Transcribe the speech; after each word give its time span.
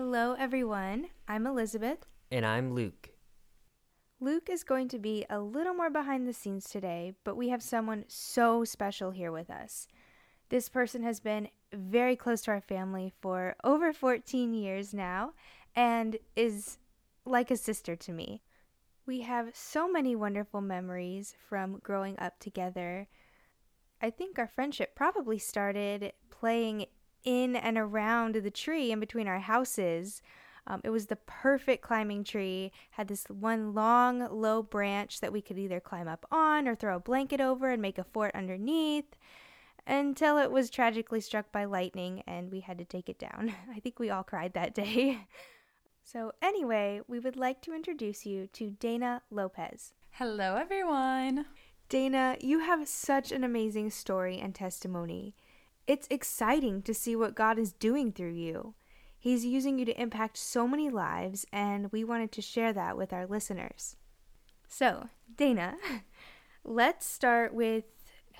Hello, 0.00 0.36
everyone. 0.38 1.08
I'm 1.26 1.44
Elizabeth. 1.44 2.06
And 2.30 2.46
I'm 2.46 2.72
Luke. 2.72 3.10
Luke 4.20 4.48
is 4.48 4.62
going 4.62 4.86
to 4.90 4.98
be 5.00 5.26
a 5.28 5.40
little 5.40 5.74
more 5.74 5.90
behind 5.90 6.24
the 6.24 6.32
scenes 6.32 6.70
today, 6.70 7.14
but 7.24 7.36
we 7.36 7.48
have 7.48 7.64
someone 7.64 8.04
so 8.06 8.62
special 8.62 9.10
here 9.10 9.32
with 9.32 9.50
us. 9.50 9.88
This 10.50 10.68
person 10.68 11.02
has 11.02 11.18
been 11.18 11.48
very 11.72 12.14
close 12.14 12.42
to 12.42 12.52
our 12.52 12.60
family 12.60 13.12
for 13.20 13.56
over 13.64 13.92
14 13.92 14.54
years 14.54 14.94
now 14.94 15.32
and 15.74 16.16
is 16.36 16.78
like 17.24 17.50
a 17.50 17.56
sister 17.56 17.96
to 17.96 18.12
me. 18.12 18.40
We 19.04 19.22
have 19.22 19.50
so 19.52 19.90
many 19.90 20.14
wonderful 20.14 20.60
memories 20.60 21.34
from 21.48 21.80
growing 21.82 22.16
up 22.20 22.38
together. 22.38 23.08
I 24.00 24.10
think 24.10 24.38
our 24.38 24.46
friendship 24.46 24.94
probably 24.94 25.40
started 25.40 26.12
playing 26.30 26.86
in 27.24 27.56
and 27.56 27.78
around 27.78 28.34
the 28.34 28.50
tree 28.50 28.92
in 28.92 29.00
between 29.00 29.28
our 29.28 29.40
houses. 29.40 30.22
Um, 30.66 30.82
it 30.84 30.90
was 30.90 31.06
the 31.06 31.16
perfect 31.16 31.82
climbing 31.82 32.24
tree, 32.24 32.72
had 32.90 33.08
this 33.08 33.24
one 33.28 33.72
long, 33.72 34.28
low 34.30 34.62
branch 34.62 35.20
that 35.20 35.32
we 35.32 35.40
could 35.40 35.58
either 35.58 35.80
climb 35.80 36.06
up 36.06 36.26
on 36.30 36.68
or 36.68 36.74
throw 36.74 36.96
a 36.96 37.00
blanket 37.00 37.40
over 37.40 37.70
and 37.70 37.80
make 37.80 37.96
a 37.96 38.04
fort 38.04 38.34
underneath 38.34 39.16
until 39.86 40.36
it 40.36 40.52
was 40.52 40.68
tragically 40.68 41.20
struck 41.20 41.50
by 41.50 41.64
lightning 41.64 42.22
and 42.26 42.52
we 42.52 42.60
had 42.60 42.76
to 42.76 42.84
take 42.84 43.08
it 43.08 43.18
down. 43.18 43.54
I 43.74 43.80
think 43.80 43.98
we 43.98 44.10
all 44.10 44.22
cried 44.22 44.52
that 44.52 44.74
day. 44.74 45.26
so, 46.04 46.32
anyway, 46.42 47.00
we 47.08 47.18
would 47.18 47.36
like 47.36 47.62
to 47.62 47.74
introduce 47.74 48.26
you 48.26 48.46
to 48.48 48.70
Dana 48.70 49.22
Lopez. 49.30 49.94
Hello, 50.10 50.56
everyone. 50.56 51.46
Dana, 51.88 52.36
you 52.40 52.58
have 52.58 52.86
such 52.86 53.32
an 53.32 53.42
amazing 53.42 53.88
story 53.88 54.38
and 54.38 54.54
testimony. 54.54 55.34
It's 55.88 56.06
exciting 56.10 56.82
to 56.82 56.92
see 56.92 57.16
what 57.16 57.34
God 57.34 57.58
is 57.58 57.72
doing 57.72 58.12
through 58.12 58.34
you. 58.34 58.74
He's 59.18 59.46
using 59.46 59.78
you 59.78 59.86
to 59.86 60.00
impact 60.00 60.36
so 60.36 60.68
many 60.68 60.90
lives, 60.90 61.46
and 61.50 61.90
we 61.90 62.04
wanted 62.04 62.30
to 62.32 62.42
share 62.42 62.74
that 62.74 62.98
with 62.98 63.10
our 63.10 63.26
listeners. 63.26 63.96
So, 64.68 65.08
Dana, 65.34 65.76
let's 66.62 67.06
start 67.06 67.54
with 67.54 67.84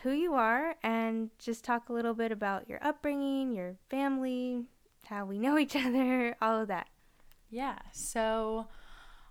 who 0.02 0.10
you 0.10 0.34
are 0.34 0.76
and 0.82 1.30
just 1.38 1.64
talk 1.64 1.88
a 1.88 1.94
little 1.94 2.12
bit 2.12 2.30
about 2.30 2.68
your 2.68 2.84
upbringing, 2.84 3.54
your 3.54 3.76
family, 3.88 4.66
how 5.06 5.24
we 5.24 5.38
know 5.38 5.56
each 5.56 5.74
other, 5.86 6.36
all 6.42 6.60
of 6.60 6.68
that. 6.68 6.88
Yeah, 7.48 7.78
so 7.92 8.66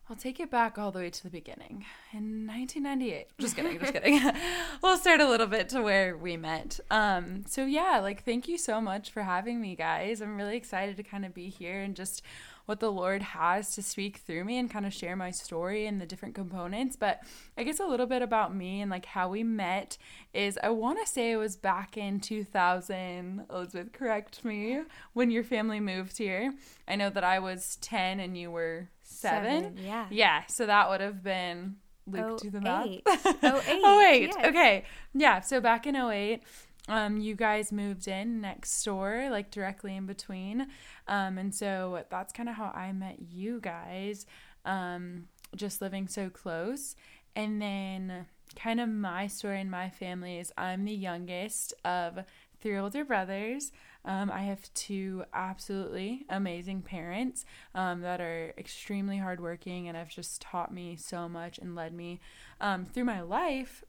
I'll 0.10 0.16
take 0.16 0.40
it 0.40 0.50
back 0.50 0.78
all 0.78 0.92
the 0.92 1.00
way 1.00 1.10
to 1.10 1.24
the 1.24 1.30
beginning. 1.30 1.84
In 2.14 2.48
1998. 2.48 3.28
Just 3.40 3.58
kidding, 3.58 3.78
just 3.78 3.92
kidding. 3.92 4.22
we'll 4.82 4.98
start 4.98 5.20
a 5.20 5.28
little 5.28 5.48
bit 5.48 5.68
to 5.70 5.82
where 5.82 6.16
we 6.16 6.38
met. 6.38 6.80
Um, 6.90 7.44
so 7.46 7.66
yeah, 7.66 8.00
like 8.02 8.24
thank 8.24 8.48
you 8.48 8.58
so 8.58 8.80
much 8.80 9.12
for 9.12 9.24
having 9.24 9.60
me 9.60 9.76
guys. 9.76 10.22
I'm 10.22 10.38
really 10.38 10.56
excited 10.56 10.96
to 10.96 11.04
kind 11.04 11.26
of 11.26 11.34
be 11.34 11.50
here 11.50 11.82
and 11.82 11.94
just 11.94 12.22
what 12.68 12.80
the 12.80 12.92
Lord 12.92 13.22
has 13.22 13.76
to 13.76 13.82
speak 13.82 14.18
through 14.18 14.46
me 14.46 14.58
and 14.58 14.70
kind 14.70 14.86
of 14.86 14.94
share 14.94 15.16
my 15.18 15.32
story 15.32 15.86
and 15.86 16.00
the 16.00 16.06
different 16.06 16.36
components. 16.36 16.96
But 16.96 17.22
I 17.58 17.64
guess 17.64 17.82
a 17.82 17.86
little 17.86 18.06
bit 18.06 18.22
about 18.22 18.56
me 18.56 18.80
and 18.80 18.90
like 18.90 19.08
how 19.08 19.28
we 19.28 19.44
met 19.44 19.98
is 20.34 20.58
I 20.64 20.70
want 20.70 21.00
to 21.00 21.12
say 21.12 21.32
it 21.32 21.38
was 21.38 21.58
back 21.58 21.98
in 21.98 22.22
2000. 22.22 23.46
Elizabeth, 23.50 23.92
correct 23.92 24.46
me, 24.46 24.82
when 25.12 25.32
your 25.32 25.44
family 25.44 25.82
moved 25.82 26.18
here. 26.18 26.54
I 26.88 26.96
know 26.96 27.10
that 27.10 27.26
I 27.26 27.40
was 27.40 27.78
10 27.78 28.22
and 28.22 28.38
you 28.38 28.52
were 28.52 28.90
seven. 29.08 29.64
seven 29.64 29.78
yeah. 29.78 30.08
Yeah. 30.12 30.46
So 30.48 30.66
that 30.66 30.90
would 30.90 31.02
have 31.02 31.24
been 31.24 31.78
Luke 32.06 32.26
oh, 32.26 32.38
do 32.38 32.50
the 32.50 32.62
math. 32.62 32.88
Eight. 32.88 33.02
oh, 33.08 33.62
eight. 33.68 33.82
oh, 33.84 34.08
eight. 34.12 34.34
Yes. 34.36 34.46
Okay. 34.46 34.84
Yeah. 35.14 35.42
So 35.42 35.60
back 35.60 35.88
in 35.88 35.96
08, 35.96 36.44
um, 36.88 37.18
you 37.18 37.36
guys 37.36 37.72
moved 37.72 38.08
in 38.08 38.42
next 38.42 38.84
door, 38.84 39.28
like 39.30 39.52
directly 39.52 39.96
in 39.96 40.06
between. 40.06 40.68
Um, 41.08 41.38
and 41.38 41.54
so 41.54 42.04
that's 42.10 42.32
kind 42.32 42.50
of 42.50 42.56
how 42.56 42.72
I 42.74 42.92
met 42.94 43.18
you 43.30 43.60
guys, 43.60 44.26
um, 44.66 45.26
just 45.56 45.82
living 45.82 46.08
so 46.08 46.30
close. 46.30 46.96
And 47.36 47.62
then, 47.62 48.26
kind 48.56 48.80
of 48.80 48.90
my 48.90 49.28
story 49.28 49.62
and 49.62 49.70
my 49.70 49.90
family 49.90 50.40
is 50.40 50.52
I'm 50.58 50.86
the 50.86 50.94
youngest 50.94 51.74
of 51.84 52.20
three 52.62 52.78
older 52.78 53.06
brothers. 53.06 53.72
Um, 54.08 54.32
I 54.32 54.44
have 54.44 54.74
two 54.74 55.26
absolutely 55.34 56.26
amazing 56.30 56.82
parents 56.82 57.46
um, 57.76 58.00
that 58.02 58.22
are 58.22 58.54
extremely 58.58 59.18
hardworking 59.18 59.90
and 59.90 59.98
have 59.98 60.08
just 60.08 60.42
taught 60.42 60.74
me 60.74 60.96
so 60.96 61.28
much 61.28 61.60
and 61.60 61.76
led 61.76 61.94
me 61.94 62.22
um, 62.62 62.86
through 62.86 63.04
my 63.04 63.20
life. 63.20 63.84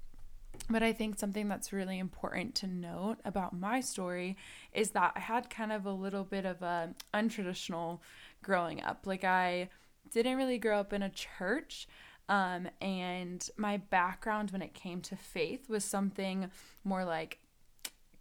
But 0.68 0.82
I 0.82 0.92
think 0.92 1.18
something 1.18 1.48
that's 1.48 1.72
really 1.72 2.00
important 2.00 2.56
to 2.56 2.66
note 2.66 3.18
about 3.24 3.56
my 3.56 3.80
story 3.80 4.36
is 4.72 4.90
that 4.90 5.12
I 5.14 5.20
had 5.20 5.50
kind 5.50 5.70
of 5.70 5.86
a 5.86 5.92
little 5.92 6.24
bit 6.24 6.44
of 6.44 6.62
a 6.62 6.94
untraditional 7.14 8.00
growing 8.42 8.82
up. 8.82 9.06
Like 9.06 9.22
I 9.22 9.68
didn't 10.10 10.36
really 10.36 10.58
grow 10.58 10.80
up 10.80 10.92
in 10.92 11.02
a 11.02 11.10
church. 11.10 11.86
Um, 12.28 12.68
and 12.80 13.48
my 13.56 13.76
background 13.76 14.50
when 14.50 14.62
it 14.62 14.74
came 14.74 15.00
to 15.02 15.16
faith 15.16 15.68
was 15.68 15.84
something 15.84 16.50
more 16.82 17.04
like 17.04 17.38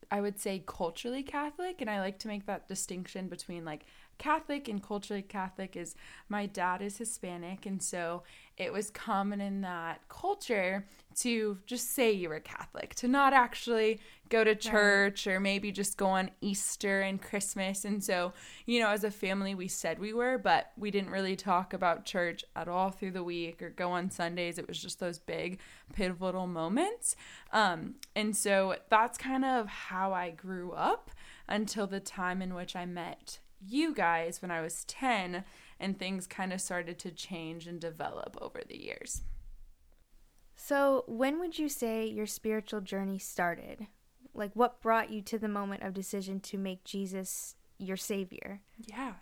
I 0.09 0.21
would 0.21 0.39
say 0.39 0.63
culturally 0.65 1.23
Catholic, 1.23 1.81
and 1.81 1.89
I 1.89 1.99
like 1.99 2.19
to 2.19 2.27
make 2.27 2.45
that 2.45 2.67
distinction 2.67 3.27
between 3.27 3.65
like 3.65 3.85
Catholic 4.17 4.67
and 4.67 4.81
culturally 4.81 5.21
Catholic 5.21 5.75
is 5.75 5.95
my 6.29 6.45
dad 6.45 6.81
is 6.81 6.97
Hispanic, 6.97 7.65
and 7.65 7.81
so 7.81 8.23
it 8.57 8.73
was 8.73 8.89
common 8.89 9.39
in 9.39 9.61
that 9.61 10.01
culture 10.09 10.85
to 11.17 11.57
just 11.65 11.93
say 11.93 12.11
you 12.11 12.29
were 12.29 12.39
Catholic, 12.39 12.95
to 12.95 13.07
not 13.07 13.33
actually 13.33 13.99
go 14.29 14.43
to 14.43 14.55
church 14.55 15.25
or 15.27 15.39
maybe 15.39 15.71
just 15.71 15.97
go 15.97 16.07
on 16.07 16.31
Easter 16.41 17.01
and 17.01 17.21
Christmas. 17.21 17.85
And 17.85 18.03
so, 18.03 18.33
you 18.65 18.79
know, 18.79 18.89
as 18.89 19.03
a 19.03 19.11
family, 19.11 19.55
we 19.55 19.67
said 19.67 19.99
we 19.99 20.13
were, 20.13 20.37
but 20.37 20.71
we 20.77 20.91
didn't 20.91 21.11
really 21.11 21.35
talk 21.35 21.73
about 21.73 22.05
church 22.05 22.43
at 22.55 22.67
all 22.67 22.89
through 22.89 23.11
the 23.11 23.23
week 23.23 23.61
or 23.61 23.69
go 23.69 23.91
on 23.91 24.09
Sundays. 24.09 24.57
It 24.57 24.67
was 24.67 24.79
just 24.79 24.99
those 24.99 25.19
big 25.19 25.59
pivotal 25.93 26.47
moments. 26.47 27.15
Um, 27.53 27.95
and 28.15 28.35
so 28.35 28.75
that's 28.89 29.17
kind 29.17 29.45
of 29.45 29.67
how 29.67 30.13
I 30.13 30.31
grew 30.31 30.71
up 30.71 31.11
until 31.47 31.87
the 31.87 31.99
time 31.99 32.41
in 32.41 32.53
which 32.53 32.75
I 32.75 32.85
met 32.85 33.39
you 33.65 33.93
guys 33.93 34.41
when 34.41 34.51
I 34.51 34.61
was 34.61 34.83
10 34.85 35.43
and 35.79 35.97
things 35.97 36.27
kind 36.27 36.53
of 36.53 36.61
started 36.61 36.99
to 36.99 37.11
change 37.11 37.67
and 37.67 37.79
develop 37.79 38.37
over 38.41 38.61
the 38.67 38.81
years. 38.81 39.23
So, 40.55 41.03
when 41.07 41.39
would 41.39 41.59
you 41.59 41.69
say 41.69 42.07
your 42.07 42.25
spiritual 42.25 42.81
journey 42.81 43.19
started? 43.19 43.87
Like, 44.33 44.51
what 44.55 44.81
brought 44.81 45.11
you 45.11 45.21
to 45.23 45.37
the 45.37 45.47
moment 45.47 45.83
of 45.83 45.93
decision 45.93 46.39
to 46.41 46.57
make 46.57 46.83
Jesus 46.83 47.55
your 47.77 47.97
savior? 47.97 48.61
Yeah, 48.77 49.13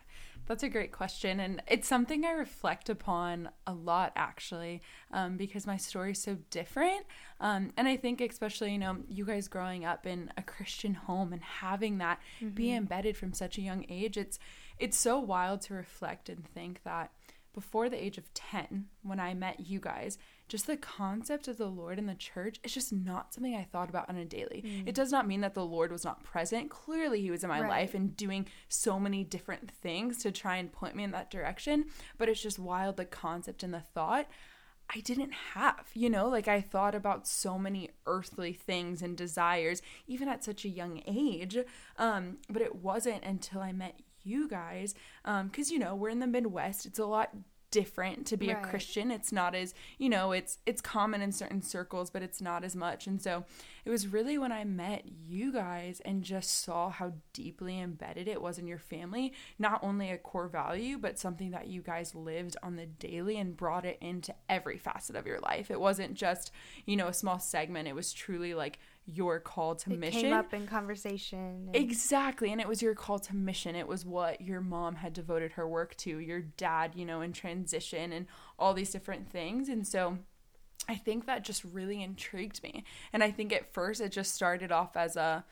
that's 0.47 0.63
a 0.63 0.69
great 0.69 0.91
question. 0.91 1.39
And 1.39 1.61
it's 1.67 1.87
something 1.87 2.23
I 2.23 2.31
reflect 2.31 2.89
upon 2.89 3.49
a 3.65 3.73
lot, 3.73 4.11
actually, 4.15 4.81
um, 5.11 5.37
because 5.37 5.65
my 5.65 5.77
story 5.77 6.11
is 6.11 6.21
so 6.21 6.37
different. 6.49 7.05
Um, 7.39 7.71
and 7.77 7.87
I 7.87 7.97
think, 7.97 8.21
especially, 8.21 8.71
you 8.71 8.77
know, 8.77 8.97
you 9.07 9.25
guys 9.25 9.47
growing 9.47 9.85
up 9.85 10.05
in 10.05 10.31
a 10.37 10.43
Christian 10.43 10.93
home 10.93 11.33
and 11.33 11.41
having 11.41 11.97
that 11.97 12.19
mm-hmm. 12.39 12.49
be 12.49 12.73
embedded 12.73 13.17
from 13.17 13.33
such 13.33 13.57
a 13.57 13.61
young 13.61 13.85
age, 13.89 14.17
it's 14.17 14.39
it's 14.77 14.97
so 14.97 15.19
wild 15.19 15.61
to 15.61 15.73
reflect 15.73 16.27
and 16.29 16.45
think 16.45 16.81
that 16.83 17.11
before 17.53 17.89
the 17.89 18.03
age 18.03 18.17
of 18.17 18.31
10, 18.33 18.87
when 19.01 19.19
I 19.19 19.33
met 19.33 19.61
you 19.61 19.79
guys, 19.79 20.17
just 20.47 20.67
the 20.67 20.77
concept 20.77 21.47
of 21.47 21.57
the 21.57 21.67
Lord 21.67 21.97
in 21.97 22.05
the 22.05 22.15
church 22.15 22.59
is 22.63 22.73
just 22.73 22.93
not 22.93 23.33
something 23.33 23.55
I 23.55 23.63
thought 23.63 23.89
about 23.89 24.09
on 24.09 24.15
a 24.15 24.25
daily. 24.25 24.63
Mm. 24.65 24.87
It 24.87 24.95
does 24.95 25.11
not 25.11 25.27
mean 25.27 25.41
that 25.41 25.55
the 25.55 25.65
Lord 25.65 25.91
was 25.91 26.03
not 26.03 26.23
present. 26.23 26.69
Clearly, 26.69 27.21
He 27.21 27.31
was 27.31 27.43
in 27.43 27.49
my 27.49 27.61
right. 27.61 27.69
life 27.69 27.93
and 27.95 28.15
doing 28.15 28.47
so 28.69 28.99
many 28.99 29.23
different 29.23 29.71
things 29.71 30.19
to 30.19 30.31
try 30.31 30.57
and 30.57 30.71
point 30.71 30.95
me 30.95 31.03
in 31.03 31.11
that 31.11 31.31
direction. 31.31 31.85
But 32.17 32.29
it's 32.29 32.41
just 32.41 32.59
wild 32.59 32.97
the 32.97 33.05
concept 33.05 33.63
and 33.63 33.73
the 33.73 33.79
thought. 33.79 34.27
I 34.95 34.99
didn't 34.99 35.33
have, 35.53 35.87
you 35.95 36.11
know, 36.11 36.27
like 36.27 36.47
I 36.47 36.61
thought 36.61 36.93
about 36.93 37.27
so 37.27 37.57
many 37.57 37.89
earthly 38.05 38.53
things 38.53 39.01
and 39.01 39.17
desires, 39.17 39.81
even 40.05 40.27
at 40.27 40.43
such 40.43 40.63
a 40.63 40.69
young 40.69 41.01
age. 41.07 41.57
Um, 41.97 42.37
but 42.49 42.61
it 42.61 42.75
wasn't 42.75 43.23
until 43.23 43.61
I 43.61 43.71
met 43.71 43.99
you 44.21 44.47
guys, 44.47 44.93
because 45.23 45.69
um, 45.69 45.73
you 45.73 45.79
know 45.79 45.95
we're 45.95 46.09
in 46.09 46.19
the 46.19 46.27
Midwest. 46.27 46.85
It's 46.85 46.99
a 46.99 47.05
lot 47.05 47.31
different 47.75 48.25
to 48.25 48.37
be 48.37 48.47
right. 48.47 48.63
a 48.63 48.67
Christian. 48.69 49.11
It's 49.11 49.33
not 49.33 49.53
as, 49.53 49.73
you 49.97 50.07
know, 50.07 50.31
it's 50.31 50.59
it's 50.65 50.79
common 50.79 51.21
in 51.21 51.33
certain 51.33 51.61
circles, 51.61 52.09
but 52.09 52.21
it's 52.21 52.39
not 52.39 52.63
as 52.63 52.73
much. 52.73 53.05
And 53.05 53.21
so 53.21 53.43
it 53.83 53.89
was 53.89 54.07
really 54.07 54.37
when 54.37 54.53
I 54.53 54.63
met 54.63 55.03
you 55.27 55.51
guys 55.51 56.01
and 56.05 56.23
just 56.23 56.63
saw 56.63 56.89
how 56.89 57.11
deeply 57.33 57.81
embedded 57.81 58.29
it 58.29 58.41
was 58.41 58.57
in 58.57 58.65
your 58.65 58.79
family, 58.79 59.33
not 59.59 59.83
only 59.83 60.09
a 60.09 60.17
core 60.17 60.47
value, 60.47 60.97
but 60.97 61.19
something 61.19 61.51
that 61.51 61.67
you 61.67 61.81
guys 61.81 62.15
lived 62.15 62.55
on 62.63 62.77
the 62.77 62.85
daily 62.85 63.37
and 63.37 63.57
brought 63.57 63.85
it 63.85 63.97
into 63.99 64.33
every 64.47 64.77
facet 64.77 65.17
of 65.17 65.27
your 65.27 65.39
life. 65.39 65.69
It 65.69 65.81
wasn't 65.81 66.13
just, 66.13 66.53
you 66.85 66.95
know, 66.95 67.07
a 67.07 67.13
small 67.13 67.39
segment. 67.39 67.89
It 67.89 67.95
was 67.95 68.13
truly 68.13 68.53
like 68.53 68.79
your 69.05 69.39
call 69.39 69.75
to 69.75 69.93
it 69.93 69.99
mission. 69.99 70.21
came 70.21 70.33
up 70.33 70.53
in 70.53 70.67
conversation. 70.67 71.67
And... 71.67 71.75
Exactly. 71.75 72.51
And 72.51 72.59
it 72.59 72.67
was 72.67 72.81
your 72.81 72.95
call 72.95 73.19
to 73.19 73.35
mission. 73.35 73.75
It 73.75 73.87
was 73.87 74.05
what 74.05 74.41
your 74.41 74.61
mom 74.61 74.95
had 74.95 75.13
devoted 75.13 75.53
her 75.53 75.67
work 75.67 75.95
to, 75.97 76.19
your 76.19 76.41
dad, 76.41 76.93
you 76.95 77.05
know, 77.05 77.21
in 77.21 77.33
transition 77.33 78.11
and 78.11 78.27
all 78.57 78.73
these 78.73 78.91
different 78.91 79.29
things. 79.29 79.69
And 79.69 79.87
so 79.87 80.17
I 80.87 80.95
think 80.95 81.25
that 81.25 81.43
just 81.43 81.63
really 81.63 82.01
intrigued 82.01 82.63
me. 82.63 82.83
And 83.13 83.23
I 83.23 83.31
think 83.31 83.53
at 83.53 83.73
first 83.73 84.01
it 84.01 84.11
just 84.11 84.33
started 84.33 84.71
off 84.71 84.97
as 84.97 85.15
a, 85.15 85.45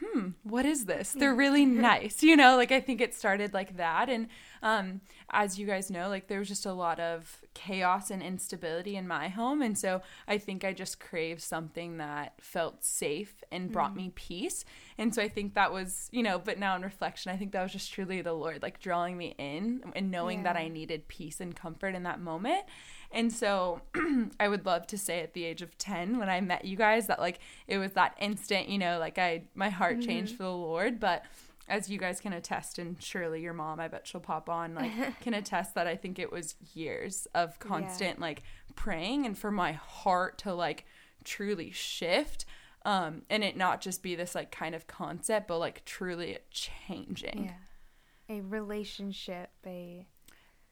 hmm, 0.00 0.28
what 0.42 0.66
is 0.66 0.84
this? 0.86 1.12
They're 1.12 1.34
really 1.34 1.66
nice, 1.66 2.22
you 2.22 2.36
know. 2.36 2.56
Like 2.56 2.72
I 2.72 2.80
think 2.80 3.00
it 3.00 3.14
started 3.14 3.54
like 3.54 3.76
that, 3.76 4.08
and 4.08 4.28
um, 4.62 5.00
as 5.30 5.58
you 5.58 5.66
guys 5.66 5.90
know, 5.90 6.08
like 6.08 6.28
there 6.28 6.38
was 6.38 6.48
just 6.48 6.66
a 6.66 6.72
lot 6.72 7.00
of 7.00 7.40
chaos 7.54 8.10
and 8.10 8.22
instability 8.22 8.96
in 8.96 9.08
my 9.08 9.28
home, 9.28 9.60
and 9.60 9.76
so 9.76 10.02
I 10.28 10.38
think 10.38 10.64
I 10.64 10.72
just 10.72 11.00
craved 11.00 11.42
something 11.42 11.96
that 11.98 12.34
felt 12.40 12.84
safe 12.84 13.42
and 13.50 13.72
brought 13.72 13.92
mm. 13.92 13.96
me 13.96 14.12
peace, 14.14 14.64
and 14.98 15.14
so 15.14 15.20
I 15.20 15.28
think 15.28 15.54
that 15.54 15.72
was, 15.72 16.08
you 16.12 16.22
know. 16.22 16.38
But 16.38 16.58
now 16.58 16.76
in 16.76 16.82
reflection, 16.82 17.32
I 17.32 17.36
think 17.36 17.52
that 17.52 17.62
was 17.62 17.72
just 17.72 17.92
truly 17.92 18.22
the 18.22 18.32
Lord, 18.32 18.62
like 18.62 18.80
drawing 18.80 19.16
me 19.16 19.34
in 19.38 19.82
and 19.94 20.10
knowing 20.10 20.38
yeah. 20.38 20.52
that 20.52 20.56
I 20.56 20.68
needed 20.68 21.08
peace 21.08 21.40
and 21.40 21.54
comfort 21.54 21.94
in 21.94 22.04
that 22.04 22.20
moment. 22.20 22.64
And 23.12 23.32
so 23.32 23.82
I 24.40 24.48
would 24.48 24.64
love 24.64 24.86
to 24.88 24.98
say 24.98 25.20
at 25.20 25.34
the 25.34 25.44
age 25.44 25.62
of 25.62 25.76
10 25.78 26.18
when 26.18 26.28
I 26.28 26.40
met 26.40 26.64
you 26.64 26.76
guys 26.76 27.08
that 27.08 27.20
like 27.20 27.40
it 27.68 27.78
was 27.78 27.92
that 27.92 28.16
instant, 28.20 28.68
you 28.68 28.78
know, 28.78 28.98
like 28.98 29.18
I 29.18 29.44
my 29.54 29.68
heart 29.68 29.98
mm-hmm. 29.98 30.08
changed 30.08 30.36
for 30.36 30.44
the 30.44 30.50
Lord, 30.50 30.98
but 30.98 31.24
as 31.68 31.88
you 31.88 31.98
guys 31.98 32.20
can 32.20 32.32
attest 32.32 32.78
and 32.78 33.00
surely 33.00 33.40
your 33.40 33.52
mom 33.52 33.80
I 33.80 33.88
bet 33.88 34.06
she'll 34.06 34.20
pop 34.20 34.48
on 34.48 34.74
like 34.74 34.92
can 35.20 35.34
attest 35.34 35.74
that 35.74 35.86
I 35.86 35.96
think 35.96 36.18
it 36.18 36.32
was 36.32 36.54
years 36.74 37.26
of 37.34 37.58
constant 37.58 38.18
yeah. 38.18 38.24
like 38.24 38.42
praying 38.74 39.26
and 39.26 39.36
for 39.36 39.50
my 39.50 39.72
heart 39.72 40.38
to 40.38 40.54
like 40.54 40.86
truly 41.24 41.70
shift 41.70 42.44
um 42.84 43.22
and 43.30 43.44
it 43.44 43.56
not 43.56 43.80
just 43.80 44.02
be 44.02 44.14
this 44.14 44.34
like 44.34 44.50
kind 44.50 44.74
of 44.74 44.86
concept 44.86 45.48
but 45.48 45.58
like 45.58 45.84
truly 45.84 46.38
changing. 46.50 47.44
Yeah. 47.44 48.36
A 48.36 48.40
relationship, 48.40 49.50
a 49.66 50.06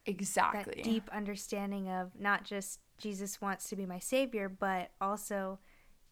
Exactly. 0.05 0.81
Deep 0.81 1.09
understanding 1.13 1.89
of 1.89 2.19
not 2.19 2.43
just 2.43 2.79
Jesus 2.97 3.39
wants 3.39 3.69
to 3.69 3.75
be 3.75 3.85
my 3.85 3.99
savior, 3.99 4.49
but 4.49 4.91
also 4.99 5.59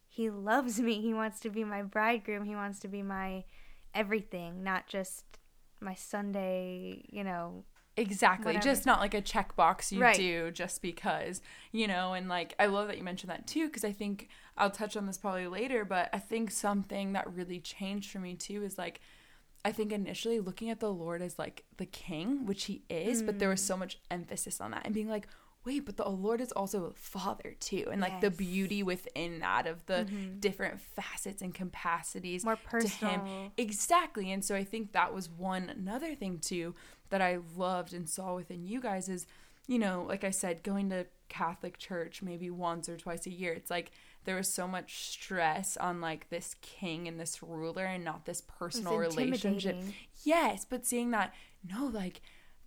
he 0.08 0.30
loves 0.30 0.80
me. 0.80 1.02
He 1.02 1.14
wants 1.14 1.40
to 1.42 1.50
be 1.50 1.64
my 1.64 1.82
bridegroom. 1.82 2.46
He 2.46 2.56
wants 2.56 2.80
to 2.80 2.88
be 2.88 3.02
my 3.02 3.46
everything, 3.94 4.64
not 4.64 4.88
just 4.88 5.26
my 5.82 5.96
Sunday, 5.96 7.06
you 7.10 7.24
know. 7.24 7.64
Exactly. 7.98 8.54
Whatever. 8.54 8.64
Just 8.64 8.86
not 8.86 9.00
like 9.00 9.14
a 9.14 9.22
checkbox 9.22 9.92
you 9.92 10.02
right. 10.02 10.16
do 10.16 10.52
just 10.52 10.82
because, 10.82 11.42
you 11.72 11.86
know, 11.88 12.14
and 12.14 12.30
like 12.30 12.56
I 12.58 12.68
love 12.68 12.88
that 12.88 12.98
you 12.98 13.04
mentioned 13.04 13.30
that 13.30 13.46
too 13.46 13.68
because 13.68 13.84
I 13.84 13.92
think 13.92 14.30
I'll 14.58 14.70
touch 14.70 14.96
on 14.96 15.06
this 15.06 15.18
probably 15.18 15.48
later, 15.48 15.84
but 15.84 16.10
I 16.14 16.20
think 16.20 16.52
something 16.52 17.14
that 17.14 17.32
really 17.34 17.60
changed 17.60 18.12
for 18.12 18.20
me 18.20 18.36
too 18.36 18.64
is 18.64 18.78
like 18.78 19.02
I 19.66 19.74
think 19.74 19.92
initially 19.92 20.40
looking 20.40 20.70
at 20.70 20.80
the 20.80 20.92
Lord 20.92 21.22
as 21.22 21.38
like 21.38 21.66
the 21.76 21.86
king, 21.86 22.46
which 22.46 22.66
he 22.66 22.84
is, 22.90 23.22
mm. 23.22 23.26
but 23.26 23.40
there 23.40 23.50
was 23.50 23.62
so 23.62 23.76
mm. 23.76 23.80
much 23.80 24.00
emphasis 24.10 24.62
on 24.62 24.72
that 24.72 24.86
and 24.86 24.94
being 24.94 25.10
like, 25.10 25.28
wait, 25.70 25.86
but 25.86 25.98
the 25.98 26.10
Lord 26.10 26.42
is 26.42 26.52
also 26.52 26.86
a 26.86 26.92
father 26.94 27.56
too. 27.60 27.86
And 27.92 28.02
like 28.02 28.14
yes. 28.14 28.22
the 28.22 28.32
beauty 28.32 28.82
within 28.82 29.40
that 29.40 29.68
of 29.68 29.86
the 29.86 30.08
mm-hmm. 30.10 30.40
different 30.40 30.82
facets 30.82 31.44
and 31.44 31.54
capacities 31.54 32.44
more 32.44 32.56
personal. 32.56 33.14
to 33.14 33.20
him. 33.20 33.52
Exactly. 33.56 34.32
And 34.32 34.44
so 34.44 34.56
I 34.56 34.64
think 34.64 34.94
that 34.94 35.14
was 35.14 35.30
one 35.30 35.70
another 35.70 36.16
thing 36.16 36.40
too 36.40 36.74
that 37.12 37.22
I 37.22 37.38
loved 37.56 37.94
and 37.94 38.10
saw 38.10 38.36
within 38.36 38.66
you 38.66 38.82
guys 38.82 39.10
is, 39.10 39.28
you 39.68 39.78
know, 39.78 40.06
like 40.08 40.24
I 40.24 40.32
said, 40.32 40.64
going 40.64 40.90
to 40.90 41.06
Catholic 41.28 41.78
church 41.78 42.24
maybe 42.24 42.50
once 42.50 42.90
or 42.90 42.98
twice 42.98 43.28
a 43.28 43.32
year. 43.32 43.54
It's 43.54 43.70
like 43.70 43.92
there 44.26 44.38
was 44.38 44.52
so 44.52 44.68
much 44.68 45.12
stress 45.12 45.78
on 45.78 46.02
like 46.02 46.30
this 46.30 46.56
king 46.62 47.08
and 47.08 47.20
this 47.20 47.44
ruler 47.44 47.86
and 47.86 48.04
not 48.04 48.26
this 48.26 48.42
personal 48.42 48.98
relationship. 48.98 49.78
Yes, 50.24 50.66
but 50.68 50.88
seeing 50.88 51.12
that 51.12 51.32
no, 51.64 51.86
like 51.86 52.22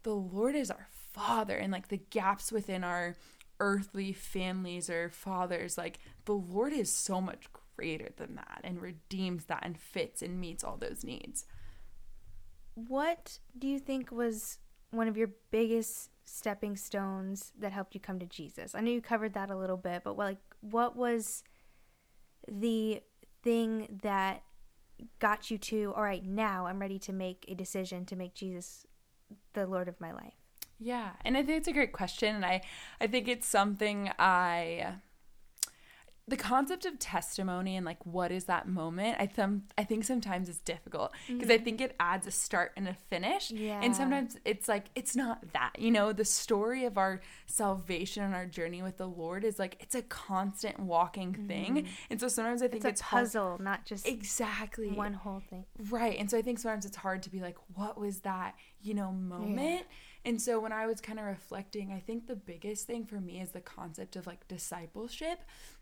the 0.04 0.14
Lord 0.14 0.54
is 0.54 0.70
our 0.70 0.87
father 1.12 1.56
and 1.56 1.73
like 1.73 1.88
the 1.88 2.00
gaps 2.11 2.53
within 2.53 2.85
our 2.85 3.17
earthly 3.61 4.12
families 4.12 4.91
or 4.91 5.09
fathers, 5.09 5.79
like 5.79 5.99
the 6.25 6.32
Lord 6.32 6.73
is 6.73 6.91
so 6.91 7.20
much 7.20 7.44
greater 7.76 8.11
than 8.17 8.35
that 8.35 8.61
and 8.64 8.81
redeems 8.81 9.47
that 9.47 9.61
and 9.62 9.79
fits 9.79 10.23
and 10.23 10.41
meets 10.41 10.64
all 10.64 10.76
those 10.76 11.05
needs. 11.05 11.47
What 12.75 13.38
do 13.56 13.69
you 13.69 13.79
think 13.79 14.11
was 14.11 14.59
one 14.91 15.09
of 15.09 15.17
your 15.17 15.31
biggest 15.50 16.11
stepping 16.25 16.76
stones 16.76 17.53
that 17.59 17.73
helped 17.73 17.94
you 17.94 18.00
come 18.00 18.19
to 18.19 18.26
Jesus? 18.26 18.75
I 18.75 18.81
know 18.81 18.91
you 18.91 19.00
covered 19.00 19.35
that 19.35 19.50
a 19.50 19.56
little 19.56 19.76
bit, 19.76 20.03
but 20.05 20.17
what, 20.17 20.26
like 20.26 20.38
what 20.61 20.97
was 20.97 21.44
the 22.49 23.03
thing 23.43 24.00
that 24.03 24.43
got 25.19 25.50
you 25.50 25.59
to 25.59 25.93
all 25.97 26.03
right, 26.03 26.25
now 26.25 26.67
I'm 26.67 26.79
ready 26.79 26.99
to 27.00 27.12
make 27.12 27.44
a 27.49 27.55
decision 27.55 28.05
to 28.06 28.17
make 28.17 28.35
Jesus 28.35 28.87
the 29.53 29.67
Lord 29.67 29.88
of 29.88 30.00
my 30.00 30.12
life? 30.12 30.41
Yeah, 30.82 31.11
and 31.25 31.37
I 31.37 31.43
think 31.43 31.58
it's 31.58 31.69
a 31.69 31.73
great 31.73 31.93
question 31.93 32.34
and 32.34 32.44
I 32.44 32.62
I 33.00 33.06
think 33.06 33.29
it's 33.29 33.46
something 33.46 34.11
I 34.19 34.94
the 36.29 36.37
concept 36.37 36.87
of 36.87 36.99
testimony 36.99 37.76
and 37.76 37.84
like 37.84 38.05
what 38.06 38.31
is 38.31 38.44
that 38.44 38.69
moment 38.69 39.17
i 39.19 39.26
th- 39.26 39.49
i 39.76 39.82
think 39.82 40.05
sometimes 40.05 40.49
it's 40.49 40.61
difficult 40.61 41.12
because 41.26 41.49
mm-hmm. 41.49 41.52
i 41.52 41.58
think 41.58 41.81
it 41.81 41.96
adds 41.99 42.26
a 42.29 42.31
start 42.31 42.73
and 42.76 42.87
a 42.87 42.94
finish 42.94 43.50
yeah. 43.50 43.81
and 43.82 43.94
sometimes 43.96 44.38
it's 44.44 44.69
like 44.69 44.87
it's 44.94 45.17
not 45.17 45.40
that 45.52 45.73
you 45.79 45.90
know 45.90 46.12
the 46.12 46.25
story 46.25 46.85
of 46.85 46.96
our 46.96 47.20
salvation 47.46 48.23
and 48.23 48.35
our 48.35 48.46
journey 48.46 48.82
with 48.82 48.99
the 48.99 49.06
lord 49.06 49.44
is 49.44 49.58
like 49.58 49.76
it's 49.81 49.96
a 49.96 50.02
constant 50.02 50.78
walking 50.78 51.32
mm-hmm. 51.32 51.46
thing 51.49 51.88
and 52.08 52.20
so 52.20 52.28
sometimes 52.28 52.62
i 52.62 52.69
think 52.69 52.76
it's 52.76 52.85
a 52.85 52.88
it's 52.90 53.02
puzzle 53.02 53.43
hard. 53.43 53.61
not 53.61 53.85
just 53.85 54.06
exactly 54.06 54.90
one 54.90 55.14
whole 55.14 55.43
thing 55.50 55.64
right 55.90 56.19
and 56.19 56.31
so 56.31 56.38
i 56.38 56.43
think 56.43 56.58
sometimes 56.58 56.87
it's 56.87 56.96
hard 56.96 57.23
to 57.23 57.31
be 57.31 57.40
like 57.40 57.56
what 57.75 57.99
was 57.99 58.20
that 58.20 58.55
you 58.81 58.94
know 58.94 59.11
moment 59.11 59.81
yeah 59.81 59.96
and 60.24 60.40
so 60.40 60.60
when 60.60 60.72
I 60.72 60.86
was 60.86 61.00
kind 61.00 61.19
of 61.19 61.24
reflecting, 61.24 61.92
I 61.92 62.00
think 62.00 62.26
the 62.26 62.36
biggest 62.36 62.86
thing 62.86 63.04
for 63.04 63.20
me 63.20 63.40
is 63.40 63.50
the 63.50 63.60
concept 63.60 64.16
of 64.16 64.26
like 64.26 64.46
discipleship. 64.48 65.40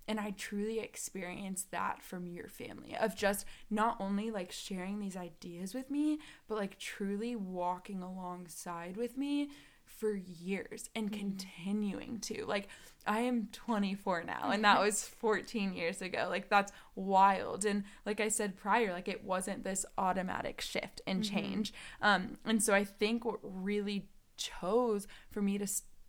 And 0.09 0.19
I 0.19 0.33
truly 0.33 0.81
experienced 0.81 1.71
that 1.71 2.03
from 2.03 2.27
your 2.27 2.49
family 2.49 2.97
of 2.99 3.15
just 3.15 3.45
not 3.69 3.97
only 4.01 4.31
like 4.31 4.51
sharing 4.51 4.99
these 4.99 5.17
ideas 5.17 5.75
with 5.75 5.91
me, 5.91 6.19
but 6.49 6.57
like 6.59 6.79
truly 6.79 7.37
walking 7.37 8.03
alongside 8.03 8.97
with 8.97 9.17
me 9.17 9.51
for 9.85 10.15
years 10.15 10.89
and 10.95 11.11
mm-hmm. 11.11 11.21
continuing 11.21 12.19
to. 12.21 12.47
Like, 12.47 12.69
I 13.07 13.21
am 13.21 13.49
24 13.53 14.25
now, 14.25 14.51
and 14.51 14.65
that 14.65 14.81
was 14.81 15.05
14 15.05 15.75
years 15.75 16.01
ago. 16.01 16.27
Like, 16.31 16.49
that's 16.49 16.73
wild. 16.95 17.65
And 17.65 17.85
like 18.07 18.21
I 18.21 18.29
said 18.29 18.57
prior, 18.57 18.93
like, 18.93 19.09
it 19.09 19.25
wasn't 19.25 19.65
this 19.65 19.85
automatic 19.99 20.61
shift 20.61 21.01
and 21.07 21.23
mm-hmm. 21.23 21.37
change. 21.37 21.73
Um, 22.01 22.39
and 22.45 22.63
so 22.63 22.73
I 22.73 22.85
think 22.85 23.25
what 23.25 23.41
really 23.43 24.09
chose 24.41 25.07
for 25.31 25.41
me 25.41 25.59
to 25.59 25.67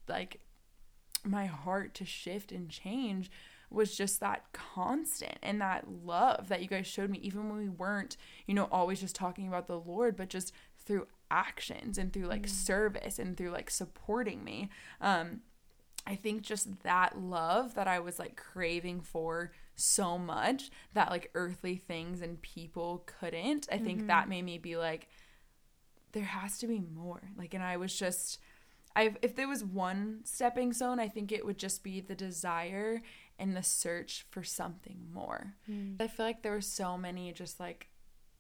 like 0.07 0.39
my 1.24 1.45
heart 1.45 1.94
to 1.95 2.06
shift 2.06 2.51
and 2.51 2.69
change 2.69 3.30
was 3.69 3.95
just 3.95 4.19
that 4.19 4.51
constant 4.51 5.38
and 5.42 5.62
that 5.62 5.86
love 6.04 6.50
that 6.50 6.62
you 6.62 6.68
guys 6.68 6.86
showed 6.86 7.10
me 7.10 7.20
even 7.22 7.48
when 7.48 7.58
we 7.58 7.70
weren't 7.70 8.17
you 8.46 8.53
know 8.53 8.67
always 8.72 9.00
just 9.00 9.15
talking 9.15 9.48
about 9.48 9.67
the 9.67 9.79
lord 9.79 10.15
but 10.15 10.29
just 10.29 10.53
through 10.77 11.08
actions 11.29 11.98
and 11.98 12.12
through 12.12 12.25
like 12.25 12.46
mm. 12.46 12.50
service 12.50 13.17
and 13.17 13.38
through 13.38 13.51
like 13.51 13.70
supporting 13.70 14.44
me 14.44 14.70
um 15.00 15.39
i 16.06 16.15
think 16.15 16.41
just 16.41 16.82
that 16.84 17.17
love 17.22 17.75
that 17.75 17.88
i 17.88 18.00
was 18.00 18.20
like 18.20 18.36
craving 18.36 19.00
for 19.00 19.51
so 19.75 20.17
much 20.17 20.70
that 20.94 21.10
like 21.10 21.32
earthly 21.34 21.77
things 21.77 22.22
and 22.22 22.41
people 22.41 23.03
couldn't 23.20 23.67
i 23.72 23.77
think 23.77 24.00
mm-hmm. 24.00 24.08
that 24.08 24.27
made 24.27 24.44
me 24.44 24.58
be 24.58 24.75
like 24.75 25.08
there 26.13 26.24
has 26.24 26.58
to 26.60 26.68
be 26.68 26.82
more. 26.94 27.22
Like, 27.38 27.53
and 27.53 27.63
I 27.63 27.77
was 27.77 27.98
just, 27.98 28.39
I 28.96 29.15
if 29.22 29.36
there 29.36 29.48
was 29.48 29.63
one 29.63 30.22
stepping 30.24 30.74
stone, 30.74 31.00
I 31.00 31.08
think 31.08 31.32
it 31.32 31.46
would 31.46 31.58
just 31.58 31.84
be 31.84 32.01
the 32.01 32.15
desire 32.15 33.01
and 33.39 33.56
the 33.56 33.63
search 33.63 34.25
for 34.30 34.44
something 34.44 35.08
more. 35.13 35.56
Mm. 35.70 36.01
I 36.01 36.08
feel 36.08 36.25
like 36.25 36.44
there 36.44 36.51
were 36.53 36.62
so 36.62 36.98
many 36.98 37.32
just 37.32 37.60
like 37.60 37.88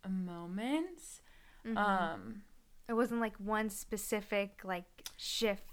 moments. 0.07 1.21
Mm-hmm. 1.65 1.77
Um, 1.77 2.41
it 2.87 2.93
wasn't 2.93 3.21
like 3.21 3.35
one 3.37 3.69
specific 3.69 4.61
like 4.63 4.85
shift 5.17 5.63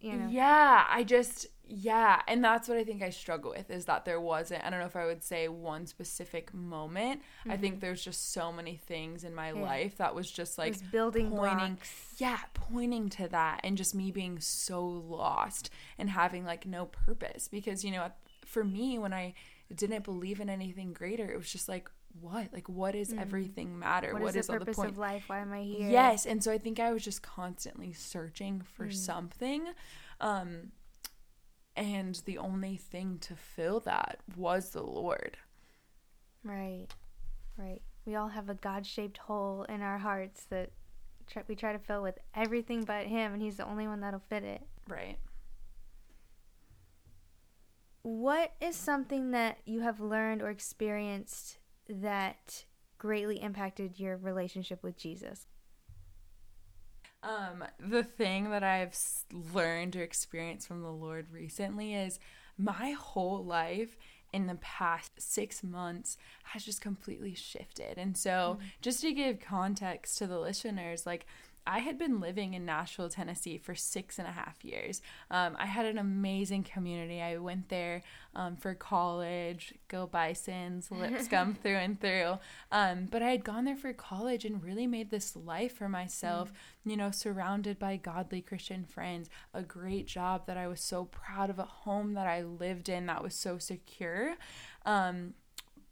you 0.00 0.14
know 0.14 0.28
yeah 0.30 0.86
i 0.88 1.02
just 1.02 1.46
yeah 1.68 2.20
and 2.28 2.44
that's 2.44 2.68
what 2.68 2.78
i 2.78 2.84
think 2.84 3.02
i 3.02 3.10
struggle 3.10 3.50
with 3.50 3.70
is 3.70 3.86
that 3.86 4.04
there 4.04 4.20
wasn't 4.20 4.62
i 4.64 4.70
don't 4.70 4.78
know 4.78 4.86
if 4.86 4.94
i 4.94 5.04
would 5.04 5.22
say 5.22 5.48
one 5.48 5.84
specific 5.84 6.54
moment 6.54 7.20
mm-hmm. 7.20 7.50
i 7.50 7.56
think 7.56 7.74
mm-hmm. 7.74 7.80
there's 7.80 8.04
just 8.04 8.32
so 8.32 8.52
many 8.52 8.76
things 8.76 9.24
in 9.24 9.34
my 9.34 9.52
yeah. 9.52 9.60
life 9.60 9.96
that 9.96 10.14
was 10.14 10.30
just 10.30 10.58
like 10.58 10.72
was 10.72 10.82
building 10.82 11.30
pointing 11.30 11.74
blocks. 11.74 12.14
yeah 12.18 12.38
pointing 12.54 13.08
to 13.08 13.26
that 13.28 13.60
and 13.64 13.76
just 13.76 13.94
me 13.94 14.10
being 14.10 14.38
so 14.38 14.84
lost 14.86 15.70
and 15.98 16.10
having 16.10 16.44
like 16.44 16.66
no 16.66 16.86
purpose 16.86 17.48
because 17.48 17.84
you 17.84 17.90
know 17.90 18.10
for 18.44 18.62
me 18.62 18.98
when 18.98 19.12
i 19.12 19.34
didn't 19.74 20.04
believe 20.04 20.40
in 20.40 20.48
anything 20.48 20.92
greater 20.92 21.30
it 21.30 21.36
was 21.36 21.50
just 21.50 21.68
like 21.68 21.90
what 22.20 22.48
like 22.52 22.68
what 22.68 22.94
is 22.94 23.12
mm. 23.12 23.20
everything 23.20 23.78
matter 23.78 24.12
what, 24.12 24.22
what 24.22 24.28
is, 24.30 24.36
is 24.36 24.46
the 24.46 24.52
all 24.52 24.58
the 24.60 24.72
point 24.72 24.90
of 24.90 24.98
life 24.98 25.24
why 25.26 25.40
am 25.40 25.52
i 25.52 25.62
here 25.62 25.90
yes 25.90 26.24
and 26.24 26.42
so 26.42 26.52
i 26.52 26.56
think 26.56 26.78
i 26.78 26.92
was 26.92 27.04
just 27.04 27.22
constantly 27.22 27.92
searching 27.92 28.62
for 28.76 28.86
mm. 28.86 28.94
something 28.94 29.64
um 30.20 30.70
and 31.76 32.22
the 32.24 32.38
only 32.38 32.76
thing 32.76 33.18
to 33.20 33.36
fill 33.36 33.80
that 33.80 34.18
was 34.36 34.70
the 34.70 34.82
lord. 34.82 35.36
Right 36.42 36.86
right. 37.56 37.80
We 38.04 38.14
all 38.14 38.28
have 38.28 38.48
a 38.48 38.54
god-shaped 38.54 39.18
hole 39.18 39.64
in 39.68 39.82
our 39.82 39.98
hearts 39.98 40.44
that 40.50 40.70
try, 41.26 41.42
we 41.48 41.56
try 41.56 41.72
to 41.72 41.78
fill 41.78 42.02
with 42.02 42.18
everything 42.34 42.84
but 42.84 43.06
him 43.06 43.32
and 43.32 43.42
he's 43.42 43.56
the 43.56 43.68
only 43.68 43.88
one 43.88 44.00
that'll 44.00 44.22
fit 44.28 44.44
it. 44.44 44.62
Right. 44.88 45.18
What 48.02 48.52
is 48.60 48.76
something 48.76 49.32
that 49.32 49.58
you 49.64 49.80
have 49.80 50.00
learned 50.00 50.40
or 50.40 50.50
experienced 50.50 51.58
that 51.88 52.64
greatly 52.98 53.42
impacted 53.42 53.98
your 53.98 54.16
relationship 54.16 54.82
with 54.84 54.96
Jesus? 54.96 55.46
Um, 57.26 57.64
the 57.80 58.04
thing 58.04 58.50
that 58.50 58.62
I've 58.62 58.96
learned 59.52 59.96
or 59.96 60.02
experienced 60.02 60.68
from 60.68 60.82
the 60.82 60.92
Lord 60.92 61.26
recently 61.32 61.94
is 61.94 62.20
my 62.56 62.92
whole 62.92 63.44
life 63.44 63.96
in 64.32 64.46
the 64.46 64.54
past 64.56 65.12
six 65.18 65.64
months 65.64 66.18
has 66.44 66.64
just 66.64 66.80
completely 66.80 67.34
shifted. 67.34 67.98
And 67.98 68.16
so, 68.16 68.58
mm-hmm. 68.58 68.66
just 68.80 69.00
to 69.00 69.12
give 69.12 69.40
context 69.40 70.18
to 70.18 70.26
the 70.26 70.38
listeners, 70.38 71.04
like 71.04 71.26
I 71.66 71.80
had 71.80 71.98
been 71.98 72.20
living 72.20 72.54
in 72.54 72.64
Nashville, 72.64 73.08
Tennessee 73.08 73.58
for 73.58 73.74
six 73.74 74.18
and 74.18 74.28
a 74.28 74.32
half 74.32 74.64
years. 74.64 75.02
Um, 75.30 75.56
I 75.58 75.66
had 75.66 75.86
an 75.86 75.98
amazing 75.98 76.62
community. 76.62 77.20
I 77.20 77.38
went 77.38 77.68
there 77.68 78.02
um, 78.34 78.56
for 78.56 78.74
college, 78.74 79.74
go 79.88 80.06
Bisons, 80.06 80.90
Lipscomb 80.90 81.54
through 81.54 81.76
and 81.76 82.00
through. 82.00 82.38
Um, 82.70 83.06
but 83.10 83.22
I 83.22 83.30
had 83.30 83.44
gone 83.44 83.64
there 83.64 83.76
for 83.76 83.92
college 83.92 84.44
and 84.44 84.62
really 84.62 84.86
made 84.86 85.10
this 85.10 85.34
life 85.34 85.76
for 85.76 85.88
myself, 85.88 86.52
mm. 86.52 86.90
you 86.90 86.96
know, 86.96 87.10
surrounded 87.10 87.78
by 87.78 87.96
godly 87.96 88.40
Christian 88.40 88.84
friends, 88.84 89.28
a 89.52 89.62
great 89.62 90.06
job 90.06 90.46
that 90.46 90.56
I 90.56 90.68
was 90.68 90.80
so 90.80 91.06
proud 91.06 91.50
of, 91.50 91.58
a 91.58 91.64
home 91.64 92.14
that 92.14 92.26
I 92.26 92.42
lived 92.42 92.88
in 92.88 93.06
that 93.06 93.22
was 93.22 93.34
so 93.34 93.58
secure. 93.58 94.36
Um, 94.84 95.34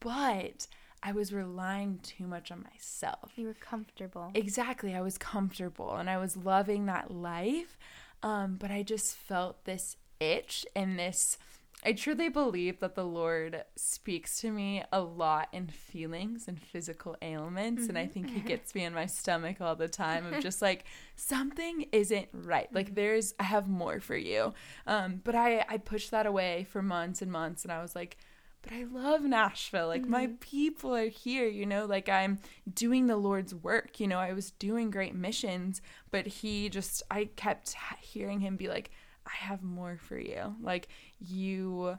but 0.01 0.67
I 1.07 1.13
was 1.13 1.35
relying 1.35 1.99
too 2.03 2.27
much 2.27 2.51
on 2.51 2.65
myself. 2.73 3.33
You 3.37 3.49
were 3.49 3.55
comfortable. 3.55 4.31
Exactly. 4.35 4.95
I 4.95 5.03
was 5.03 5.19
comfortable 5.19 5.95
and 5.97 6.09
I 6.09 6.17
was 6.17 6.35
loving 6.35 6.87
that 6.87 7.11
life. 7.11 7.77
Um, 8.23 8.57
but 8.59 8.71
I 8.71 8.83
just 8.83 9.15
felt 9.15 9.67
this 9.67 9.99
itch 10.19 10.65
and 10.75 10.99
this. 10.99 11.37
I 11.85 11.93
truly 11.93 12.31
believe 12.31 12.81
that 12.81 12.95
the 12.95 13.05
Lord 13.05 13.65
speaks 13.77 14.41
to 14.41 14.51
me 14.51 14.83
a 14.91 15.03
lot 15.03 15.49
in 15.53 15.67
feelings 15.67 16.49
and 16.49 16.59
physical 16.59 17.19
ailments. 17.21 17.83
Mm-hmm. 17.83 17.91
And 17.91 17.99
I 17.99 18.07
think 18.07 18.31
He 18.31 18.39
mm-hmm. 18.39 18.49
gets 18.49 18.75
me 18.75 18.85
in 18.85 18.95
my 18.95 19.05
stomach 19.05 19.61
all 19.61 19.77
the 19.77 19.89
time 19.89 20.33
of 20.33 20.43
just 20.43 20.63
like, 20.63 20.87
something 21.17 21.85
isn't 21.93 22.29
right. 22.33 22.73
Like, 22.73 22.87
mm-hmm. 22.87 22.95
there's, 22.95 23.35
I 23.39 23.43
have 23.43 23.69
more 23.69 24.01
for 24.01 24.17
you. 24.17 24.55
Um, 24.87 25.21
but 25.23 25.35
I, 25.35 25.67
I 25.69 25.77
pushed 25.77 26.13
that 26.13 26.25
away 26.25 26.67
for 26.71 26.81
months 26.81 27.21
and 27.21 27.31
months. 27.31 27.63
And 27.63 27.71
I 27.71 27.83
was 27.83 27.95
like, 27.95 28.17
but 28.65 28.73
I 28.73 28.85
love 28.85 29.23
Nashville. 29.23 29.89
Like 29.89 30.03
mm-hmm. 30.03 30.11
my 30.11 30.31
people 30.41 30.95
are 30.95 31.09
here, 31.09 31.47
you 31.47 31.67
know, 31.67 31.85
like 31.85 32.09
I'm 32.09 32.39
doing 32.73 33.07
the 33.07 33.17
Lord's 33.17 33.55
work, 33.55 34.01
you 34.01 34.09
know, 34.09 34.19
I 34.19 34.33
was 34.33 34.53
doing 34.53 34.91
great 34.91 35.15
missions, 35.15 35.83
but 36.11 36.27
he 36.27 36.71
just 36.71 37.03
I 37.11 37.27
kept 37.37 37.77
hearing 38.01 38.41
him 38.41 38.57
be 38.57 38.69
like, 38.69 38.91
I 39.27 39.37
have 39.37 39.63
more 39.63 39.99
for 39.99 40.19
you. 40.19 40.57
Like 40.63 40.89
you 41.19 41.99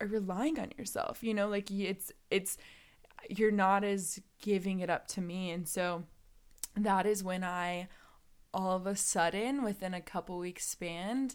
are 0.00 0.06
relying 0.06 0.58
on 0.60 0.72
yourself, 0.78 1.22
you 1.22 1.34
know, 1.34 1.48
like 1.48 1.68
it's 1.70 2.12
it's 2.30 2.56
you're 3.28 3.50
not 3.50 3.82
as 3.82 4.20
giving 4.40 4.80
it 4.80 4.90
up 4.90 5.08
to 5.08 5.20
me. 5.20 5.50
And 5.50 5.66
so 5.66 6.04
that 6.76 7.06
is 7.06 7.24
when 7.24 7.42
I 7.42 7.88
all 8.52 8.76
of 8.76 8.86
a 8.86 8.94
sudden 8.94 9.64
within 9.64 9.94
a 9.94 10.00
couple 10.00 10.38
weeks 10.38 10.64
span 10.64 11.30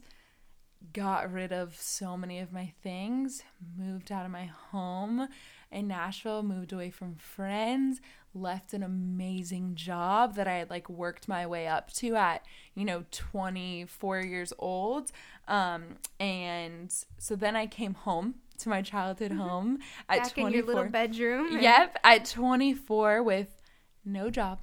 got 0.94 1.32
rid 1.32 1.52
of 1.52 1.76
so 1.76 2.18
many 2.18 2.40
of 2.40 2.52
my 2.52 2.72
things, 2.82 3.44
moved 3.78 4.12
out 4.12 4.26
of 4.26 4.32
my 4.32 4.46
home 4.46 5.28
in 5.72 5.88
Nashville, 5.88 6.44
moved 6.44 6.74
away 6.74 6.90
from 6.90 7.16
friends, 7.16 8.02
left 8.34 8.74
an 8.74 8.84
amazing 8.84 9.76
job 9.76 10.36
that 10.36 10.48
I 10.48 10.56
had 10.56 10.70
like 10.70 10.90
worked 10.90 11.28
my 11.28 11.46
way 11.46 11.68
up 11.68 11.92
to 11.94 12.16
at, 12.16 12.46
you 12.76 12.86
know, 12.86 13.06
24 13.12 14.22
years 14.22 14.54
old. 14.58 15.12
Um, 15.48 15.98
and 16.20 16.94
so 17.18 17.36
then 17.36 17.56
I 17.56 17.68
came 17.68 17.94
home 17.94 18.36
to 18.60 18.70
my 18.70 18.82
childhood 18.82 19.32
mm-hmm. 19.32 19.42
home 19.42 19.80
at 20.08 20.24
Back 20.24 20.34
24. 20.34 20.48
in 20.48 20.54
your 20.54 20.66
little 20.66 20.92
bedroom. 20.92 21.62
Yep, 21.62 22.00
at 22.04 22.26
24 22.26 23.24
with 23.24 23.62
no 24.06 24.30
job. 24.30 24.60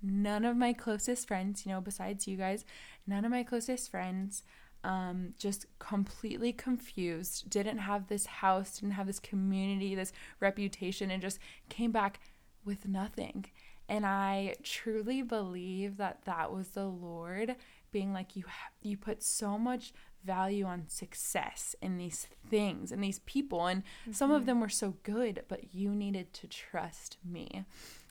None 0.00 0.44
of 0.44 0.56
my 0.56 0.72
closest 0.72 1.26
friends, 1.26 1.66
you 1.66 1.72
know, 1.72 1.80
besides 1.80 2.28
you 2.28 2.36
guys, 2.36 2.64
none 3.06 3.24
of 3.24 3.30
my 3.30 3.42
closest 3.42 3.90
friends 3.90 4.44
um, 4.84 5.34
just 5.38 5.66
completely 5.78 6.52
confused, 6.52 7.50
didn't 7.50 7.78
have 7.78 8.06
this 8.06 8.26
house, 8.26 8.78
didn't 8.78 8.92
have 8.92 9.06
this 9.06 9.20
community, 9.20 9.94
this 9.94 10.12
reputation, 10.40 11.10
and 11.10 11.20
just 11.20 11.38
came 11.68 11.92
back 11.92 12.20
with 12.64 12.86
nothing. 12.86 13.46
And 13.88 14.04
I 14.04 14.54
truly 14.62 15.22
believe 15.22 15.96
that 15.96 16.24
that 16.26 16.52
was 16.52 16.68
the 16.68 16.86
Lord 16.86 17.56
being 17.90 18.12
like, 18.12 18.36
you 18.36 18.44
ha- 18.46 18.70
you 18.82 18.96
put 18.96 19.22
so 19.22 19.58
much 19.58 19.92
value 20.24 20.66
on 20.66 20.88
success 20.88 21.74
in 21.80 21.96
these 21.96 22.26
things 22.50 22.92
and 22.92 23.02
these 23.02 23.20
people, 23.20 23.66
and 23.66 23.82
mm-hmm. 23.82 24.12
some 24.12 24.30
of 24.30 24.40
mm-hmm. 24.40 24.46
them 24.46 24.60
were 24.60 24.68
so 24.68 24.94
good, 25.02 25.42
but 25.48 25.74
you 25.74 25.94
needed 25.94 26.32
to 26.34 26.46
trust 26.46 27.16
me. 27.24 27.64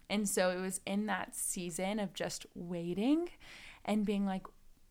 And 0.09 0.27
so 0.27 0.49
it 0.49 0.59
was 0.59 0.81
in 0.85 1.05
that 1.07 1.35
season 1.35 1.99
of 1.99 2.13
just 2.13 2.45
waiting 2.55 3.29
and 3.85 4.05
being 4.05 4.25
like, 4.25 4.47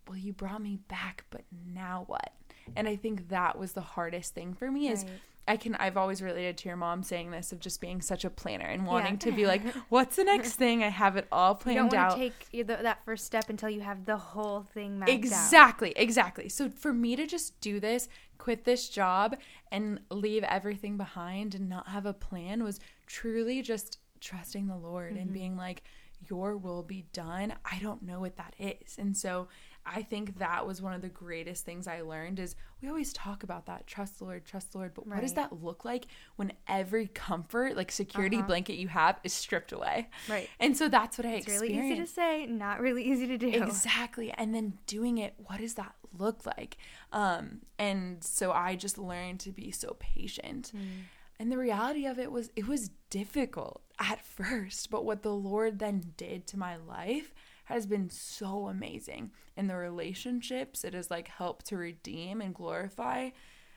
well, 0.09 0.19
you 0.19 0.33
brought 0.33 0.63
me 0.63 0.79
back, 0.89 1.25
but 1.31 1.43
now 1.73 2.05
what? 2.07 2.33
And 2.75 2.89
I 2.89 2.97
think 2.97 3.29
that 3.29 3.59
was 3.59 3.73
the 3.73 3.81
hardest 3.81 4.35
thing 4.35 4.55
for 4.55 4.71
me 4.71 4.89
is 4.89 5.05
right. 5.05 5.13
I 5.49 5.57
can 5.57 5.77
I've 5.77 5.97
always 5.97 6.23
related 6.23 6.59
to 6.59 6.69
your 6.69 6.77
mom 6.77 7.03
saying 7.03 7.31
this 7.31 7.53
of 7.53 7.61
just 7.61 7.81
being 7.81 8.01
such 8.01 8.25
a 8.25 8.31
planner 8.31 8.67
and 8.67 8.85
wanting 8.85 9.13
yeah. 9.13 9.19
to 9.19 9.33
be 9.33 9.47
like, 9.47 9.63
what's 9.89 10.17
the 10.17 10.25
next 10.25 10.53
thing? 10.57 10.83
I 10.83 10.89
have 10.89 11.17
it 11.17 11.29
all 11.31 11.55
planned 11.55 11.77
you 11.77 11.83
don't 11.91 11.95
out. 11.95 12.17
Take 12.17 12.67
that 12.67 13.05
first 13.05 13.25
step 13.25 13.49
until 13.49 13.71
you 13.71 13.81
have 13.81 14.07
the 14.07 14.17
whole 14.17 14.67
thing 14.75 14.99
mapped 14.99 15.11
exactly, 15.11 15.97
out. 15.97 16.03
Exactly, 16.03 16.49
So 16.49 16.69
for 16.69 16.93
me 16.93 17.15
to 17.15 17.27
just 17.27 17.61
do 17.61 17.79
this, 17.79 18.09
quit 18.39 18.65
this 18.65 18.89
job, 18.89 19.37
and 19.71 20.01
leave 20.11 20.43
everything 20.43 20.97
behind 20.97 21.55
and 21.55 21.69
not 21.69 21.89
have 21.89 22.07
a 22.07 22.13
plan 22.13 22.65
was 22.65 22.81
truly 23.07 23.63
just 23.63 23.99
trusting 24.21 24.67
the 24.67 24.77
Lord 24.77 25.13
mm-hmm. 25.13 25.23
and 25.23 25.33
being 25.33 25.57
like, 25.57 25.85
Your 26.29 26.57
will 26.57 26.83
be 26.83 27.07
done. 27.13 27.55
I 27.65 27.79
don't 27.81 28.03
know 28.03 28.19
what 28.19 28.37
that 28.37 28.55
is, 28.59 28.97
and 28.99 29.17
so 29.17 29.47
I 29.87 30.03
think 30.03 30.39
that 30.39 30.67
was 30.67 30.83
one 30.83 30.93
of 30.93 31.03
the 31.03 31.09
greatest 31.09 31.65
things 31.65 31.87
I 31.87 32.01
learned 32.01 32.39
is 32.39 32.57
we 32.83 32.89
always 32.89 33.13
talk 33.13 33.43
about 33.43 33.67
that 33.67 33.87
trust 33.87 34.19
the 34.19 34.25
Lord, 34.25 34.45
trust 34.45 34.73
the 34.73 34.79
Lord, 34.79 34.93
but 34.95 35.07
right. 35.07 35.17
what 35.17 35.23
does 35.23 35.35
that 35.35 35.63
look 35.63 35.85
like 35.85 36.07
when 36.37 36.53
every 36.67 37.07
comfort, 37.09 37.77
like 37.77 37.93
security 37.93 38.39
uh-huh. 38.39 38.47
blanket 38.47 38.77
you 38.77 38.89
have 38.89 39.19
is 39.25 39.33
stripped 39.33 39.73
away? 39.73 40.09
Right. 40.29 40.49
And 40.59 40.77
so 40.77 40.89
that's 40.89 41.19
what 41.19 41.27
I 41.27 41.31
it's 41.33 41.47
experienced. 41.47 41.79
really 41.79 41.93
easy 41.93 42.01
to 42.01 42.07
say, 42.07 42.47
not 42.47 42.81
really 42.81 43.05
easy 43.05 43.27
to 43.27 43.39
do. 43.39 43.49
Exactly. 43.49 44.33
And 44.33 44.55
then 44.55 44.75
doing 44.87 45.19
it, 45.19 45.35
what 45.39 45.61
does 45.61 45.75
that 45.75 45.95
look 46.19 46.45
like? 46.45 46.77
Um 47.13 47.61
and 47.79 48.23
so 48.23 48.53
I 48.53 48.75
just 48.77 48.99
learned 48.99 49.41
to 49.41 49.53
be 49.53 49.71
so 49.71 49.97
patient. 49.99 50.73
Mm. 50.75 51.05
And 51.39 51.53
the 51.53 51.59
reality 51.59 52.07
of 52.07 52.19
it 52.19 52.33
was 52.33 52.51
it 52.57 52.67
was 52.67 52.91
difficult 53.11 53.83
at 53.99 54.25
first, 54.25 54.91
but 54.91 55.05
what 55.05 55.23
the 55.23 55.33
Lord 55.33 55.79
then 55.79 56.13
did 56.17 56.47
to 56.49 56.59
my 56.59 56.77
life 56.77 57.33
has 57.67 57.87
been 57.87 58.11
so 58.11 58.69
amazing. 58.69 59.31
And 59.57 59.69
the 59.69 59.77
relationships 59.77 60.85
it 60.85 60.95
has 60.95 61.11
like 61.11 61.29
helped 61.29 61.67
to 61.67 61.77
redeem 61.77 62.41
and 62.41 62.55
glorify 62.55 63.31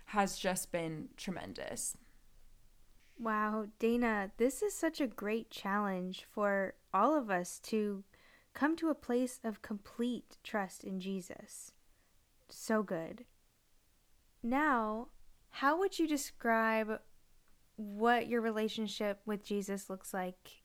has 0.05 0.38
just 0.38 0.72
been 0.72 1.10
tremendous. 1.17 1.96
Wow, 3.19 3.65
Dana, 3.79 4.31
this 4.38 4.62
is 4.62 4.74
such 4.74 5.01
a 5.01 5.08
great 5.08 5.50
challenge 5.50 6.25
for 6.31 6.75
all 6.93 7.17
of 7.17 7.29
us 7.29 7.60
to 7.63 8.03
come 8.53 8.75
to 8.77 8.89
a 8.89 8.96
place 8.96 9.39
of 9.43 9.62
complete 9.62 10.38
trust 10.43 10.84
in 10.84 11.00
Jesus. 11.00 11.72
So 12.48 12.81
good. 12.81 13.25
Now, 14.41 15.10
how 15.50 15.77
would 15.79 16.00
you 16.00 16.08
describe 16.08 17.01
what 17.75 18.27
your 18.27 18.41
relationship 18.41 19.22
with 19.25 19.43
Jesus 19.43 19.89
looks 19.89 20.13
like 20.13 20.58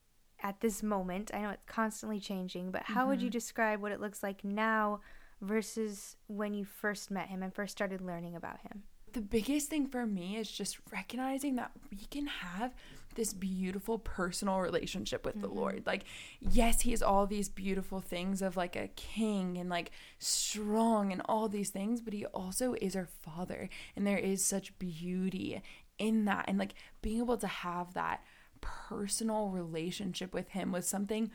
at 0.45 0.61
this 0.61 0.83
moment? 0.83 1.33
I 1.35 1.41
know 1.41 1.51
it's 1.51 1.65
constantly 1.67 2.21
changing, 2.21 2.71
but 2.71 2.83
how 2.85 3.01
mm-hmm. 3.01 3.09
would 3.09 3.23
you 3.23 3.29
mm-hmm. 3.29 3.33
describe 3.33 3.81
what 3.81 3.91
it 3.91 4.01
looks 4.01 4.23
like 4.23 4.45
now 4.45 5.01
versus 5.41 6.17
when 6.29 6.55
you 6.55 6.65
first 6.65 7.11
met 7.11 7.29
him 7.29 7.43
and 7.43 7.53
first 7.53 7.73
started 7.73 8.01
learning 8.01 8.37
about 8.37 8.61
him? 8.61 8.85
The 9.15 9.21
biggest 9.21 9.71
thing 9.71 9.87
for 9.87 10.07
me 10.07 10.37
is 10.37 10.51
just 10.51 10.79
recognizing 10.93 11.55
that 11.57 11.71
we 11.91 11.99
can 12.11 12.27
have 12.27 12.75
this 13.15 13.33
beautiful 13.33 13.99
personal 13.99 14.59
relationship 14.59 15.25
with 15.25 15.37
mm-hmm. 15.37 15.47
the 15.47 15.55
Lord. 15.55 15.83
Like, 15.87 16.05
yes, 16.41 16.83
He 16.83 16.91
has 16.91 17.03
all 17.03 17.27
these 17.27 17.49
beautiful 17.49 18.01
things 18.01 18.43
of 18.43 18.57
like 18.57 18.77
a 18.77 18.89
king 18.89 19.57
and 19.57 19.71
like 19.71 19.93
strong 20.19 21.13
and 21.13 21.23
all 21.27 21.49
these 21.49 21.71
things, 21.71 22.01
but 22.01 22.13
He 22.13 22.27
also 22.27 22.75
is 22.83 22.97
our 22.97 23.07
Father. 23.07 23.69
And 23.97 24.07
there 24.07 24.19
is 24.19 24.45
such 24.45 24.77
beauty 24.79 25.63
in 25.97 26.25
that. 26.25 26.47
And 26.49 26.59
like 26.59 26.75
being 27.01 27.19
able 27.19 27.39
to 27.39 27.47
have 27.47 27.95
that 27.95 28.21
personal 28.65 29.51
relationship 29.51 30.33
with 30.33 30.51
him 30.51 30.73
was 30.73 30.89
something 30.89 31.31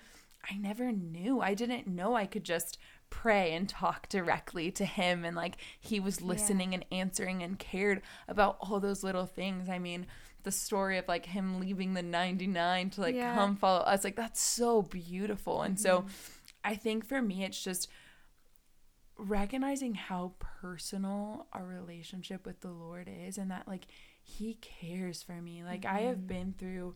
I 0.50 0.58
never 0.58 0.92
knew. 0.92 1.42
I 1.42 1.54
didn't 1.54 1.88
know 1.88 2.16
I 2.16 2.26
could 2.26 2.44
just 2.44 2.78
pray 3.10 3.54
and 3.54 3.68
talk 3.68 4.08
directly 4.10 4.72
to 4.72 4.86
him 4.86 5.26
and 5.26 5.36
like 5.36 5.58
he 5.80 6.00
was 6.00 6.22
listening 6.22 6.72
yeah. 6.72 6.80
and 6.80 6.86
answering 6.92 7.44
and 7.44 7.60
cared 7.60 8.02
about 8.28 8.58
all 8.60 8.80
those 8.80 9.04
little 9.04 9.26
things. 9.26 9.70
I 9.70 9.80
mean, 9.80 10.08
the 10.44 10.52
story 10.52 10.98
of 10.98 11.08
like 11.08 11.26
him 11.26 11.60
leaving 11.60 11.94
the 11.94 12.02
99 12.02 12.92
to 12.92 13.02
like 13.02 13.16
yeah. 13.16 13.36
come 13.36 13.56
follow 13.56 13.82
us 13.82 14.04
like 14.04 14.16
that's 14.16 14.42
so 14.42 14.82
beautiful. 14.82 15.62
And 15.62 15.76
mm-hmm. 15.76 15.84
so 15.84 16.06
I 16.64 16.76
think 16.76 17.06
for 17.06 17.22
me 17.22 17.44
it's 17.44 17.62
just 17.62 17.90
recognizing 19.18 19.96
how 19.96 20.34
personal 20.40 21.48
our 21.52 21.66
relationship 21.66 22.46
with 22.46 22.62
the 22.62 22.72
Lord 22.72 23.10
is 23.12 23.38
and 23.38 23.52
that 23.52 23.68
like 23.68 23.88
he 24.24 24.56
cares 24.62 25.22
for 25.22 25.42
me. 25.42 25.64
Like 25.64 25.82
mm-hmm. 25.82 25.96
I 25.96 26.02
have 26.02 26.18
mm-hmm. 26.18 26.28
been 26.28 26.54
through 26.58 26.96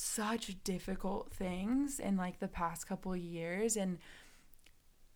such 0.00 0.62
difficult 0.62 1.32
things 1.32 1.98
in 1.98 2.16
like 2.16 2.38
the 2.38 2.46
past 2.46 2.86
couple 2.86 3.16
years 3.16 3.76
and 3.76 3.98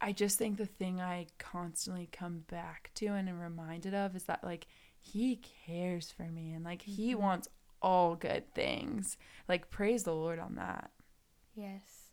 I 0.01 0.11
just 0.11 0.37
think 0.37 0.57
the 0.59 0.67
thing 0.67 1.01
I 1.01 1.29
constantly 1.39 2.09
come 2.11 2.41
back 2.51 2.91
to 2.97 3.07
and 3.07 3.29
am 3.29 3.39
reminded 3.39 3.95
of 3.95 4.17
is 4.17 4.25
that 4.25 4.43
like 4.43 4.67
he 5.01 5.37
cares 5.67 6.11
for 6.11 6.25
me 6.25 6.53
and 6.53 6.65
like 6.65 6.83
he 6.83 7.15
Mhm. 7.15 7.21
wants 7.21 7.49
all 7.81 8.17
good 8.17 8.53
things. 8.55 9.17
Like 9.49 9.71
praise 9.71 10.03
the 10.03 10.15
Lord 10.15 10.41
on 10.41 10.57
that. 10.57 10.91
Yes. 11.55 12.11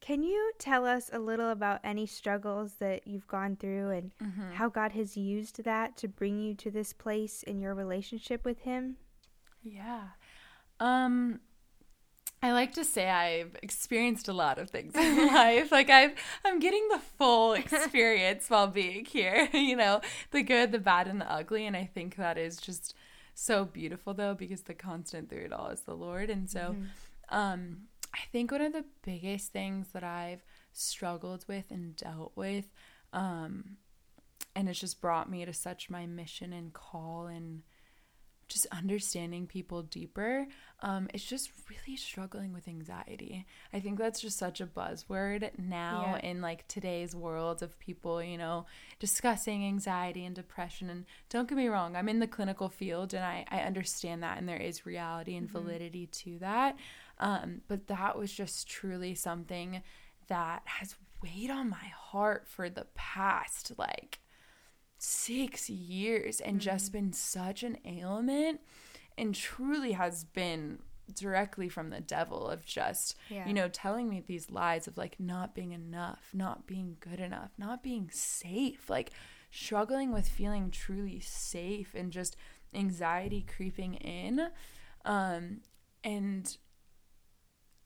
Can 0.00 0.24
you 0.24 0.52
tell 0.58 0.84
us 0.84 1.08
a 1.12 1.18
little 1.20 1.50
about 1.50 1.80
any 1.84 2.06
struggles 2.06 2.74
that 2.74 3.06
you've 3.06 3.28
gone 3.28 3.54
through 3.54 3.90
and 3.90 4.10
Mm-hmm. 4.18 4.52
how 4.54 4.68
God 4.68 4.90
has 4.92 5.16
used 5.16 5.62
that 5.62 5.96
to 5.98 6.08
bring 6.08 6.40
you 6.40 6.54
to 6.56 6.70
this 6.72 6.92
place 6.92 7.44
in 7.44 7.60
your 7.60 7.74
relationship 7.74 8.44
with 8.44 8.60
Him? 8.62 8.96
Yeah. 9.62 10.08
Um 10.80 11.40
I 12.42 12.52
like 12.52 12.74
to 12.74 12.84
say 12.84 13.08
I've 13.08 13.56
experienced 13.62 14.28
a 14.28 14.34
lot 14.34 14.58
of 14.58 14.68
things 14.68 14.94
in 14.94 15.28
life. 15.34 15.72
Like 15.72 15.88
I've 15.88 16.12
I'm 16.44 16.58
getting 16.60 16.86
the 16.90 16.98
full 17.18 17.52
experience 17.62 18.50
while 18.50 18.66
being 18.66 19.04
here, 19.06 19.48
you 19.54 19.76
know, 19.76 20.00
the 20.30 20.42
good, 20.42 20.70
the 20.72 20.78
bad 20.78 21.08
and 21.08 21.20
the 21.20 21.30
ugly 21.32 21.66
and 21.66 21.76
I 21.76 21.86
think 21.86 22.16
that 22.16 22.36
is 22.36 22.58
just 22.58 22.94
so 23.34 23.64
beautiful 23.64 24.14
though 24.14 24.34
because 24.34 24.62
the 24.62 24.74
constant 24.74 25.28
through 25.30 25.46
it 25.46 25.52
all 25.52 25.68
is 25.68 25.80
the 25.82 25.94
Lord. 25.96 26.28
And 26.30 26.48
so 26.50 26.76
Mhm. 26.78 26.88
um 27.30 27.88
I 28.14 28.20
think 28.30 28.52
one 28.52 28.60
of 28.60 28.72
the 28.72 28.84
biggest 29.02 29.50
things 29.52 29.88
that 29.92 30.04
I've 30.04 30.44
struggled 30.72 31.44
with 31.48 31.70
and 31.70 31.96
dealt 31.96 32.32
with 32.36 32.66
um 33.12 33.76
and 34.54 34.68
it's 34.68 34.78
just 34.78 35.00
brought 35.00 35.30
me 35.30 35.44
to 35.44 35.52
such 35.52 35.88
my 35.90 36.06
mission 36.06 36.52
and 36.52 36.72
call 36.72 37.26
and 37.26 37.62
just 38.54 38.66
understanding 38.72 39.46
people 39.46 39.82
deeper 39.82 40.46
um, 40.80 41.08
it's 41.14 41.24
just 41.24 41.50
really 41.68 41.96
struggling 41.96 42.52
with 42.52 42.66
anxiety 42.68 43.46
i 43.72 43.80
think 43.80 43.98
that's 43.98 44.20
just 44.20 44.38
such 44.38 44.60
a 44.60 44.66
buzzword 44.66 45.50
now 45.58 46.16
Yeah. 46.22 46.30
in 46.30 46.40
like 46.40 46.66
today's 46.68 47.14
world 47.14 47.62
of 47.62 47.78
people 47.78 48.22
you 48.22 48.38
know 48.38 48.64
discussing 48.98 49.64
anxiety 49.66 50.24
and 50.24 50.34
depression 50.34 50.88
and 50.88 51.04
don't 51.28 51.48
get 51.48 51.58
me 51.58 51.68
wrong 51.68 51.96
i'm 51.96 52.08
in 52.08 52.20
the 52.20 52.26
clinical 52.26 52.68
field 52.68 53.12
and 53.12 53.24
i, 53.24 53.44
I 53.50 53.58
understand 53.60 54.22
that 54.22 54.38
and 54.38 54.48
there 54.48 54.56
is 54.56 54.86
reality 54.86 55.36
and 55.36 55.48
Mhm. 55.48 55.52
validity 55.52 56.06
to 56.06 56.38
that 56.38 56.76
um, 57.18 57.60
but 57.68 57.86
that 57.88 58.16
was 58.18 58.32
just 58.32 58.66
truly 58.68 59.14
something 59.14 59.82
that 60.28 60.62
has 60.64 60.94
weighed 61.22 61.50
on 61.50 61.68
my 61.70 61.86
heart 61.96 62.46
for 62.48 62.68
the 62.70 62.86
past 62.94 63.72
like 63.78 64.20
six 65.04 65.68
years 65.68 66.40
and 66.40 66.60
just 66.60 66.92
been 66.92 67.12
such 67.12 67.62
an 67.62 67.76
ailment 67.84 68.60
and 69.18 69.34
truly 69.34 69.92
has 69.92 70.24
been 70.24 70.78
directly 71.14 71.68
from 71.68 71.90
the 71.90 72.00
devil 72.00 72.48
of 72.48 72.64
just 72.64 73.14
Yeah. 73.28 73.46
you 73.46 73.52
know 73.52 73.68
telling 73.68 74.08
me 74.08 74.22
these 74.26 74.50
lies 74.50 74.86
of 74.86 74.96
like 74.96 75.20
not 75.20 75.54
being 75.54 75.72
enough 75.72 76.30
not 76.32 76.66
being 76.66 76.96
good 77.00 77.20
enough 77.20 77.50
not 77.58 77.82
being 77.82 78.08
safe 78.10 78.88
like 78.88 79.10
struggling 79.50 80.12
with 80.12 80.26
feeling 80.26 80.70
truly 80.70 81.20
safe 81.20 81.94
and 81.94 82.10
just 82.10 82.36
anxiety 82.74 83.42
creeping 83.42 83.94
in 83.94 84.48
um 85.04 85.60
and 86.02 86.56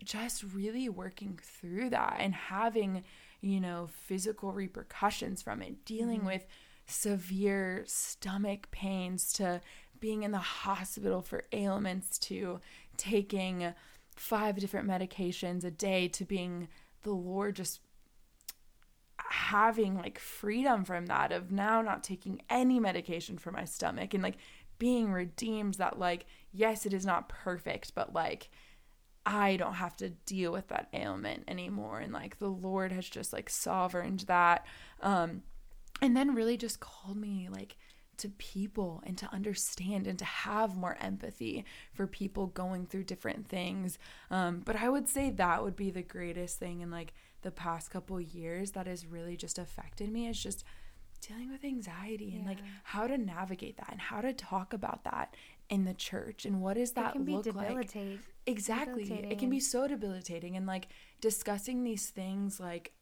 just 0.04 0.44
really 0.54 0.88
working 0.88 1.38
through 1.42 1.90
that 1.90 2.16
and 2.20 2.34
having 2.34 3.02
you 3.40 3.60
know 3.60 3.88
physical 3.90 4.52
repercussions 4.52 5.42
from 5.42 5.60
it 5.60 5.84
dealing 5.84 6.20
Mhm. 6.20 6.26
with 6.26 6.46
severe 6.88 7.84
stomach 7.86 8.70
pains 8.70 9.32
to 9.34 9.60
being 10.00 10.22
in 10.22 10.30
the 10.30 10.38
hospital 10.38 11.20
for 11.20 11.44
ailments 11.52 12.18
to 12.18 12.60
taking 12.96 13.74
five 14.16 14.58
different 14.58 14.88
medications 14.88 15.64
a 15.64 15.70
day 15.70 16.08
to 16.08 16.24
being 16.24 16.66
the 17.02 17.12
lord 17.12 17.54
just 17.56 17.80
having 19.18 19.96
like 19.96 20.18
freedom 20.18 20.84
from 20.84 21.06
that 21.06 21.30
of 21.30 21.52
now 21.52 21.82
not 21.82 22.02
taking 22.02 22.40
any 22.48 22.80
medication 22.80 23.36
for 23.36 23.52
my 23.52 23.64
stomach 23.64 24.14
and 24.14 24.22
like 24.22 24.38
being 24.78 25.12
redeemed 25.12 25.74
that 25.74 25.98
like 25.98 26.24
yes 26.52 26.86
it 26.86 26.92
is 26.94 27.04
not 27.04 27.28
perfect 27.28 27.94
but 27.94 28.14
like 28.14 28.48
I 29.26 29.56
don't 29.56 29.74
have 29.74 29.94
to 29.98 30.08
deal 30.08 30.52
with 30.52 30.68
that 30.68 30.88
ailment 30.94 31.44
anymore. 31.48 32.00
And 32.00 32.14
like 32.14 32.38
the 32.38 32.48
Lord 32.48 32.92
has 32.92 33.06
just 33.06 33.30
like 33.30 33.50
sovereigned 33.50 34.20
that. 34.20 34.64
Um 35.02 35.42
and 36.00 36.16
then 36.16 36.34
really 36.34 36.56
just 36.56 36.80
called 36.80 37.16
me 37.16 37.48
like 37.50 37.76
to 38.18 38.28
people 38.30 39.00
and 39.06 39.16
to 39.16 39.32
understand 39.32 40.08
and 40.08 40.18
to 40.18 40.24
have 40.24 40.76
more 40.76 40.96
empathy 41.00 41.64
for 41.92 42.06
people 42.08 42.48
going 42.48 42.84
through 42.86 43.04
different 43.04 43.48
things. 43.48 43.98
Um 44.30 44.60
but 44.64 44.76
I 44.76 44.88
would 44.88 45.08
say 45.08 45.30
that 45.30 45.62
would 45.62 45.76
be 45.76 45.90
the 45.90 46.02
greatest 46.02 46.58
thing 46.58 46.80
in 46.80 46.90
like 46.90 47.12
the 47.42 47.50
past 47.52 47.90
couple 47.90 48.20
years 48.20 48.72
that 48.72 48.86
has 48.88 49.06
really 49.06 49.36
just 49.36 49.58
affected 49.58 50.10
me 50.10 50.26
is 50.26 50.42
just 50.42 50.64
dealing 51.20 51.50
with 51.50 51.64
anxiety 51.64 52.34
and 52.36 52.46
like 52.46 52.58
how 52.84 53.06
to 53.06 53.18
navigate 53.18 53.76
that 53.76 53.88
and 53.90 54.00
how 54.00 54.20
to 54.20 54.32
talk 54.32 54.72
about 54.72 55.04
that 55.04 55.36
in 55.68 55.84
the 55.84 55.94
church 55.94 56.44
and 56.46 56.60
what 56.60 56.74
does 56.76 56.90
It 56.90 56.94
that 56.96 57.12
can 57.12 57.24
be 57.24 57.32
look 57.32 57.46
like? 57.54 57.68
debilitating. 57.68 58.20
exactly. 58.46 59.12
It 59.30 59.38
can 59.38 59.50
be 59.50 59.60
so 59.60 59.86
debilitating 59.88 60.56
and 60.56 60.66
like 60.66 60.88
discussing 61.20 61.82
these 61.84 62.08
things 62.10 62.58
like 62.60 62.92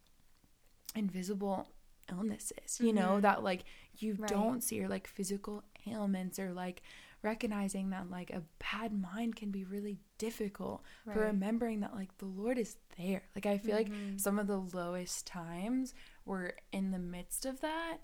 invisible 0.94 1.68
illnesses 2.10 2.80
you 2.80 2.92
know 2.92 3.16
Mhm. 3.18 3.22
that 3.22 3.42
like 3.42 3.64
you 3.98 4.14
Right. 4.14 4.28
don't 4.28 4.62
see 4.62 4.80
or 4.82 4.88
like 4.88 5.06
physical 5.06 5.62
ailments 5.86 6.38
or 6.38 6.52
like 6.52 6.82
recognizing 7.22 7.90
that 7.90 8.10
like 8.10 8.30
a 8.30 8.42
bad 8.58 8.92
mind 8.92 9.36
can 9.36 9.50
be 9.50 9.64
really 9.64 9.98
difficult 10.18 10.82
for 11.04 11.20
Right. 11.20 11.26
remembering 11.28 11.80
that 11.80 11.94
like 11.94 12.16
the 12.18 12.26
lord 12.26 12.58
is 12.58 12.76
there 12.98 13.22
like 13.34 13.46
i 13.46 13.58
feel 13.58 13.74
like 13.74 13.88
Mhm. 13.90 14.20
some 14.20 14.38
of 14.38 14.46
the 14.46 14.58
lowest 14.58 15.26
times 15.26 15.94
were 16.24 16.56
in 16.72 16.90
the 16.92 16.98
midst 16.98 17.44
of 17.46 17.60
that 17.60 17.98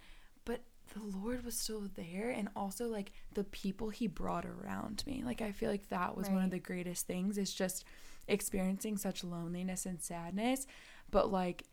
but 0.45 0.63
the 0.95 1.03
lord 1.19 1.45
was 1.45 1.57
still 1.57 1.89
there 1.95 2.31
and 2.31 2.49
also 2.57 2.89
like 2.89 3.13
the 3.35 3.45
people 3.45 3.91
he 3.91 4.07
brought 4.07 4.45
around 4.45 5.05
me 5.07 5.23
like 5.25 5.41
i 5.41 5.53
feel 5.53 5.71
like 5.71 5.89
that 5.89 6.17
was 6.17 6.29
one 6.29 6.43
of 6.45 6.51
the 6.51 6.59
greatest 6.59 7.07
things 7.07 7.39
is 7.39 7.55
just 7.55 7.85
experiencing 8.29 8.97
such 8.97 9.23
loneliness 9.25 9.87
and 9.87 10.01
sadness 10.03 10.67
but 11.11 11.31
like 11.31 11.65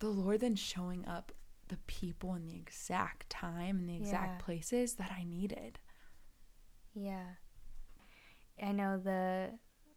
the 0.00 0.08
lord 0.08 0.40
then 0.40 0.54
showing 0.56 1.04
up 1.06 1.32
the 1.68 1.78
people 1.86 2.32
and 2.32 2.48
the 2.48 2.56
exact 2.56 3.28
time 3.30 3.78
and 3.78 3.88
the 3.88 3.96
exact 3.96 4.40
Yeah. 4.40 4.44
places 4.44 4.94
that 4.94 5.10
i 5.12 5.24
needed 5.24 5.78
Yeah. 6.94 7.24
I 8.60 8.72
know 8.72 8.98
the 8.98 9.50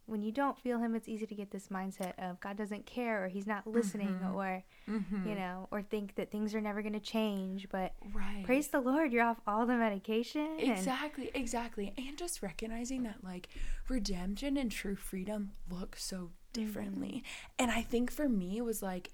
when 0.06 0.22
you 0.22 0.32
don't 0.32 0.58
feel 0.58 0.78
him 0.78 0.94
it's 0.94 1.08
easy 1.08 1.26
to 1.26 1.34
get 1.34 1.50
this 1.52 1.68
mindset 1.68 2.12
of 2.18 2.38
God 2.40 2.56
doesn't 2.56 2.86
care 2.86 3.24
or 3.24 3.28
he's 3.28 3.46
not 3.46 3.66
listening 3.66 4.18
Mhm. 4.20 4.34
or 4.34 4.64
mm-hmm. 4.88 5.28
you 5.28 5.34
know 5.34 5.68
or 5.70 5.80
think 5.82 6.16
that 6.16 6.30
things 6.30 6.54
are 6.54 6.60
never 6.60 6.82
going 6.82 6.92
to 6.92 7.00
change 7.00 7.68
but 7.70 7.92
right 8.12 8.42
praise 8.44 8.68
the 8.68 8.80
Lord 8.80 9.12
you're 9.12 9.24
off 9.24 9.40
all 9.46 9.64
the 9.66 9.74
medication 9.76 10.46
and- 10.60 10.70
Exactly, 10.72 11.30
exactly. 11.34 11.92
And 11.96 12.16
just 12.18 12.42
recognizing 12.42 13.02
that 13.04 13.24
like 13.24 13.48
redemption 13.88 14.56
and 14.56 14.70
true 14.70 14.96
freedom 14.96 15.52
look 15.70 15.96
so 15.96 16.30
differently. 16.52 17.24
And 17.58 17.70
I 17.70 17.82
think 17.82 18.10
for 18.12 18.28
me 18.28 18.58
it 18.58 18.64
was 18.64 18.82
like 18.82 19.12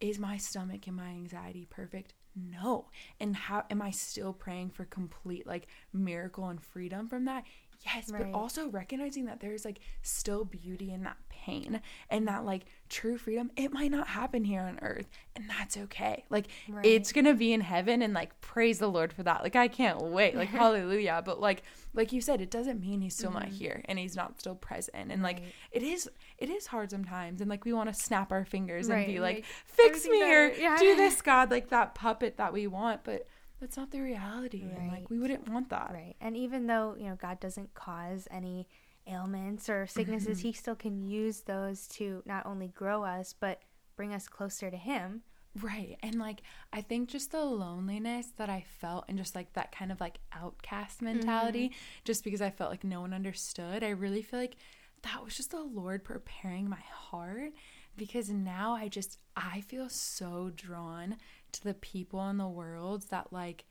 is 0.00 0.18
my 0.18 0.36
stomach 0.36 0.86
and 0.86 0.96
my 0.96 1.08
anxiety 1.08 1.66
perfect? 1.68 2.14
No. 2.36 2.88
And 3.20 3.36
how 3.36 3.64
am 3.70 3.80
I 3.80 3.90
still 3.90 4.32
praying 4.32 4.70
for 4.70 4.84
complete 4.84 5.46
like 5.46 5.66
miracle 5.92 6.48
and 6.48 6.60
freedom 6.60 7.08
from 7.08 7.24
that? 7.26 7.44
Yes, 7.84 8.10
Right. 8.10 8.22
but 8.32 8.36
also 8.36 8.68
recognizing 8.70 9.26
that 9.26 9.40
there's 9.40 9.64
like 9.64 9.80
still 10.02 10.44
beauty 10.44 10.92
in 10.92 11.02
that 11.04 11.16
pain 11.44 11.80
and 12.10 12.26
that 12.28 12.44
like 12.44 12.64
true 12.88 13.18
freedom, 13.18 13.50
it 13.56 13.72
might 13.72 13.90
not 13.90 14.06
happen 14.08 14.44
here 14.44 14.60
on 14.62 14.78
earth, 14.82 15.08
and 15.36 15.48
that's 15.48 15.76
okay. 15.76 16.24
Like 16.30 16.46
Right. 16.68 16.86
it's 16.86 17.12
gonna 17.12 17.34
be 17.34 17.52
in 17.52 17.60
heaven, 17.60 18.02
and 18.02 18.14
like 18.14 18.40
praise 18.40 18.78
the 18.78 18.88
Lord 18.88 19.12
for 19.12 19.22
that. 19.24 19.42
Like 19.42 19.56
I 19.56 19.68
can't 19.68 20.00
wait. 20.00 20.34
Like 20.36 20.48
hallelujah. 20.62 21.22
But 21.24 21.40
like 21.40 21.62
like 21.92 22.12
you 22.12 22.20
said, 22.20 22.40
it 22.40 22.50
doesn't 22.50 22.80
mean 22.80 23.00
he's 23.00 23.14
still 23.16 23.30
not 23.32 23.46
Mhm. 23.46 23.52
here 23.58 23.82
and 23.86 23.98
he's 23.98 24.16
not 24.16 24.40
still 24.40 24.54
present. 24.56 25.10
And 25.12 25.22
like 25.22 25.38
Right. 25.40 25.54
it 25.72 25.82
is 25.82 26.08
it 26.38 26.50
is 26.50 26.66
hard 26.68 26.90
sometimes, 26.90 27.40
and 27.40 27.50
like 27.50 27.64
we 27.64 27.72
want 27.72 27.92
to 27.92 27.94
snap 27.94 28.32
our 28.32 28.44
fingers 28.44 28.88
and 28.88 29.06
be 29.06 29.20
like, 29.20 29.36
like, 29.36 29.44
fix 29.66 30.06
me 30.06 30.22
or. 30.22 30.48
Yeah. 30.52 30.76
do 30.78 30.94
this, 30.96 31.20
God, 31.30 31.50
like 31.50 31.68
that 31.70 31.94
puppet 31.94 32.36
that 32.38 32.52
we 32.52 32.66
want, 32.66 33.04
but. 33.04 33.26
That's 33.60 33.76
not 33.78 33.92
the 33.92 34.00
reality. 34.00 34.62
And 34.76 34.88
like 34.88 35.08
we 35.08 35.18
wouldn't 35.18 35.48
want 35.48 35.70
that. 35.70 35.90
Right. 35.92 36.16
And 36.20 36.36
even 36.36 36.66
though, 36.66 36.96
you 36.98 37.08
know, 37.08 37.14
God 37.16 37.40
doesn't 37.40 37.72
cause 37.72 38.28
any 38.30 38.66
ailments 39.06 39.68
or 39.68 39.86
sicknesses, 39.86 40.38
Mm-hmm. 40.38 40.48
he 40.48 40.52
still 40.52 40.74
can 40.76 41.02
use 41.02 41.40
those 41.42 41.86
to 41.88 42.22
not 42.26 42.46
only 42.46 42.68
grow 42.68 43.04
us, 43.04 43.34
but 43.38 43.60
bring 43.96 44.12
us 44.12 44.28
closer 44.28 44.70
to 44.70 44.76
him. 44.76 45.22
Right. 45.62 45.96
And 46.02 46.16
like 46.18 46.42
I 46.72 46.80
think 46.80 47.08
just 47.08 47.30
the 47.30 47.44
loneliness 47.44 48.26
that 48.38 48.48
I 48.50 48.64
felt 48.80 49.04
and 49.08 49.16
just 49.16 49.36
like 49.36 49.52
that 49.52 49.70
kind 49.70 49.92
of 49.92 50.00
like 50.00 50.18
outcast 50.32 51.00
mentality 51.00 51.70
just 52.04 52.24
because 52.24 52.40
I 52.42 52.50
felt 52.50 52.70
like 52.70 52.82
no 52.82 53.00
one 53.00 53.14
understood. 53.14 53.84
I 53.84 53.90
really 53.90 54.22
feel 54.22 54.40
like 54.40 54.56
that 55.02 55.22
was 55.24 55.36
just 55.36 55.52
the 55.52 55.60
Lord 55.62 56.02
preparing 56.02 56.68
my 56.68 56.82
heart 56.92 57.52
because 57.96 58.30
now 58.30 58.74
I 58.74 58.88
just 58.88 59.18
I 59.36 59.60
feel 59.60 59.88
so 59.88 60.50
drawn 60.56 61.16
to 61.52 61.62
the 61.62 61.74
people 61.74 62.28
in 62.30 62.36
the 62.38 62.48
world 62.48 63.04
that 63.10 63.32
like 63.32 63.64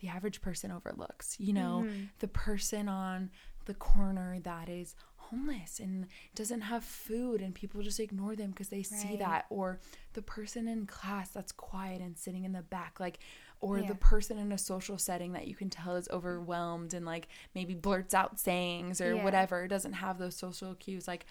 the 0.00 0.08
average 0.08 0.42
person 0.42 0.70
overlooks. 0.70 1.36
You 1.40 1.54
know, 1.54 1.84
Mhm. 1.86 2.08
the 2.18 2.28
person 2.28 2.88
on 2.90 3.30
the 3.64 3.74
corner 3.74 4.38
that 4.42 4.68
is 4.68 4.94
homeless 5.16 5.80
and 5.80 6.06
doesn't 6.34 6.60
have 6.62 6.84
food 6.84 7.40
and 7.40 7.54
people 7.54 7.80
just 7.80 8.00
ignore 8.00 8.36
them 8.36 8.50
because 8.50 8.68
they 8.68 8.82
see 8.82 9.16
that 9.16 9.46
or 9.50 9.80
the 10.12 10.20
person 10.20 10.68
in 10.68 10.84
class 10.84 11.30
that's 11.30 11.52
quiet 11.52 12.00
and 12.02 12.18
sitting 12.18 12.44
in 12.44 12.52
the 12.52 12.60
back 12.62 13.00
like 13.00 13.18
or 13.60 13.78
Yeah. 13.78 13.86
the 13.86 13.94
person 13.94 14.36
in 14.36 14.52
a 14.52 14.58
social 14.58 14.98
setting 14.98 15.32
that 15.32 15.46
you 15.46 15.54
can 15.54 15.70
tell 15.70 15.96
is 15.96 16.08
overwhelmed 16.10 16.92
and 16.92 17.06
like 17.06 17.28
maybe 17.54 17.72
blurts 17.74 18.12
out 18.12 18.38
sayings 18.40 19.00
or 19.00 19.14
Yeah. 19.14 19.22
whatever 19.24 19.66
doesn't 19.68 19.94
have 19.94 20.18
those 20.18 20.36
social 20.36 20.74
cues 20.74 21.08
like 21.08 21.24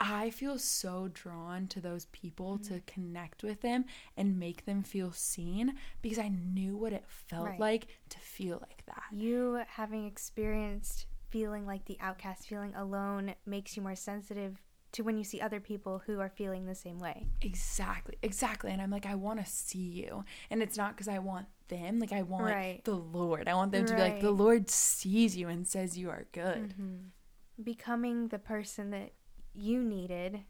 I 0.00 0.30
feel 0.30 0.58
so 0.58 1.08
drawn 1.12 1.66
to 1.68 1.80
those 1.80 2.06
people 2.06 2.58
Mm-hmm. 2.58 2.74
to 2.74 2.80
connect 2.86 3.42
with 3.42 3.60
them 3.60 3.84
and 4.16 4.38
make 4.38 4.64
them 4.64 4.82
feel 4.82 5.12
seen 5.12 5.74
because 6.02 6.18
I 6.18 6.28
knew 6.28 6.76
what 6.76 6.92
it 6.92 7.04
felt 7.06 7.46
Right. 7.46 7.60
like 7.60 7.86
to 8.10 8.18
feel 8.18 8.58
like 8.60 8.84
that. 8.86 9.02
You 9.12 9.60
having 9.68 10.04
experienced 10.06 11.06
feeling 11.34 11.66
like 11.66 11.84
the 11.86 11.98
outcast, 12.00 12.46
feeling 12.46 12.72
alone, 12.76 13.34
makes 13.44 13.76
you 13.76 13.82
more 13.82 13.96
sensitive 13.96 14.62
to 14.92 15.02
when 15.02 15.18
you 15.18 15.24
see 15.24 15.40
other 15.40 15.58
people 15.58 16.00
who 16.06 16.20
are 16.20 16.28
feeling 16.28 16.64
the 16.64 16.76
same 16.76 17.00
way. 17.00 17.26
Exactly, 17.42 18.14
exactly. 18.22 18.70
And 18.70 18.80
I'm 18.80 18.92
like, 18.92 19.04
I 19.04 19.16
want 19.16 19.44
to 19.44 19.50
see 19.50 19.80
you. 19.80 20.24
And 20.48 20.62
it's 20.62 20.76
not 20.76 20.92
because 20.92 21.08
I 21.08 21.18
want 21.18 21.46
them. 21.66 21.98
Like, 21.98 22.12
I 22.12 22.22
want 22.22 22.44
Right. 22.44 22.84
the 22.84 22.94
Lord. 22.94 23.48
I 23.48 23.54
want 23.54 23.72
them 23.72 23.84
to 23.84 23.94
be 23.96 24.00
like, 24.00 24.20
the 24.20 24.30
Lord 24.30 24.70
sees 24.70 25.36
you 25.36 25.48
and 25.48 25.66
says 25.66 25.98
you 25.98 26.08
are 26.08 26.28
good. 26.30 26.68
Mm-hmm. 26.68 27.64
Becoming 27.64 28.28
the 28.28 28.38
person 28.38 28.90
that 28.90 29.14
you 29.52 29.82
needed 29.82 30.42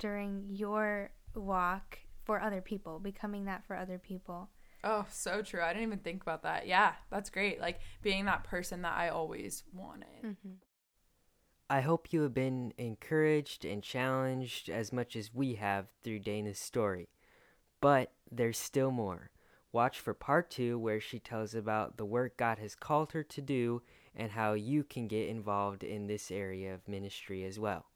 during 0.00 0.46
your 0.48 1.10
walk 1.36 2.00
for 2.24 2.42
other 2.42 2.60
people, 2.60 2.98
becoming 2.98 3.44
that 3.44 3.64
for 3.64 3.76
other 3.76 3.98
people. 3.98 4.50
Oh, 4.88 5.04
so 5.10 5.42
true. 5.42 5.62
I 5.62 5.72
didn't 5.72 5.88
even 5.88 5.98
think 5.98 6.22
about 6.22 6.44
that. 6.44 6.68
Yeah, 6.68 6.92
that's 7.10 7.28
great. 7.28 7.60
Like, 7.60 7.80
being 8.02 8.26
that 8.26 8.44
person 8.44 8.82
that 8.82 8.96
I 8.96 9.08
always 9.08 9.64
wanted. 9.72 10.22
Mm-hmm. 10.24 10.52
I 11.68 11.80
hope 11.80 12.12
you 12.12 12.22
have 12.22 12.32
been 12.32 12.72
encouraged 12.78 13.64
and 13.64 13.82
challenged 13.82 14.70
as 14.70 14.92
much 14.92 15.16
as 15.16 15.34
we 15.34 15.56
have 15.56 15.86
through 16.04 16.20
Dana's 16.20 16.60
story. 16.60 17.08
But 17.80 18.12
there's 18.30 18.58
still 18.58 18.92
more. 18.92 19.32
Watch 19.72 19.98
for 19.98 20.14
part 20.14 20.50
two, 20.50 20.78
where 20.78 21.00
she 21.00 21.18
tells 21.18 21.52
about 21.52 21.96
the 21.96 22.04
work 22.04 22.36
God 22.36 22.60
has 22.60 22.76
called 22.76 23.10
her 23.10 23.24
to 23.24 23.42
do 23.42 23.82
and 24.14 24.30
how 24.30 24.52
you 24.52 24.84
can 24.84 25.08
get 25.08 25.28
involved 25.28 25.82
in 25.82 26.06
this 26.06 26.30
area 26.30 26.72
of 26.72 26.86
ministry 26.86 27.44
as 27.44 27.58
well. 27.58 27.86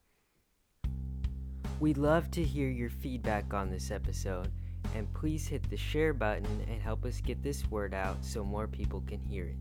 We'd 1.79 1.99
love 1.99 2.33
to 2.33 2.43
hear 2.43 2.69
your 2.69 2.91
feedback 2.91 3.55
on 3.55 3.71
this 3.71 3.93
episode, 3.93 4.51
and 4.95 5.13
please 5.15 5.47
hit 5.47 5.69
the 5.71 5.77
share 5.77 6.13
button 6.13 6.65
and 6.69 6.81
help 6.81 7.05
us 7.05 7.21
get 7.21 7.43
this 7.43 7.69
word 7.71 7.95
out 7.95 8.25
so 8.25 8.45
more 8.45 8.67
people 8.67 9.03
can 9.07 9.21
hear 9.21 9.47
it. 9.47 9.57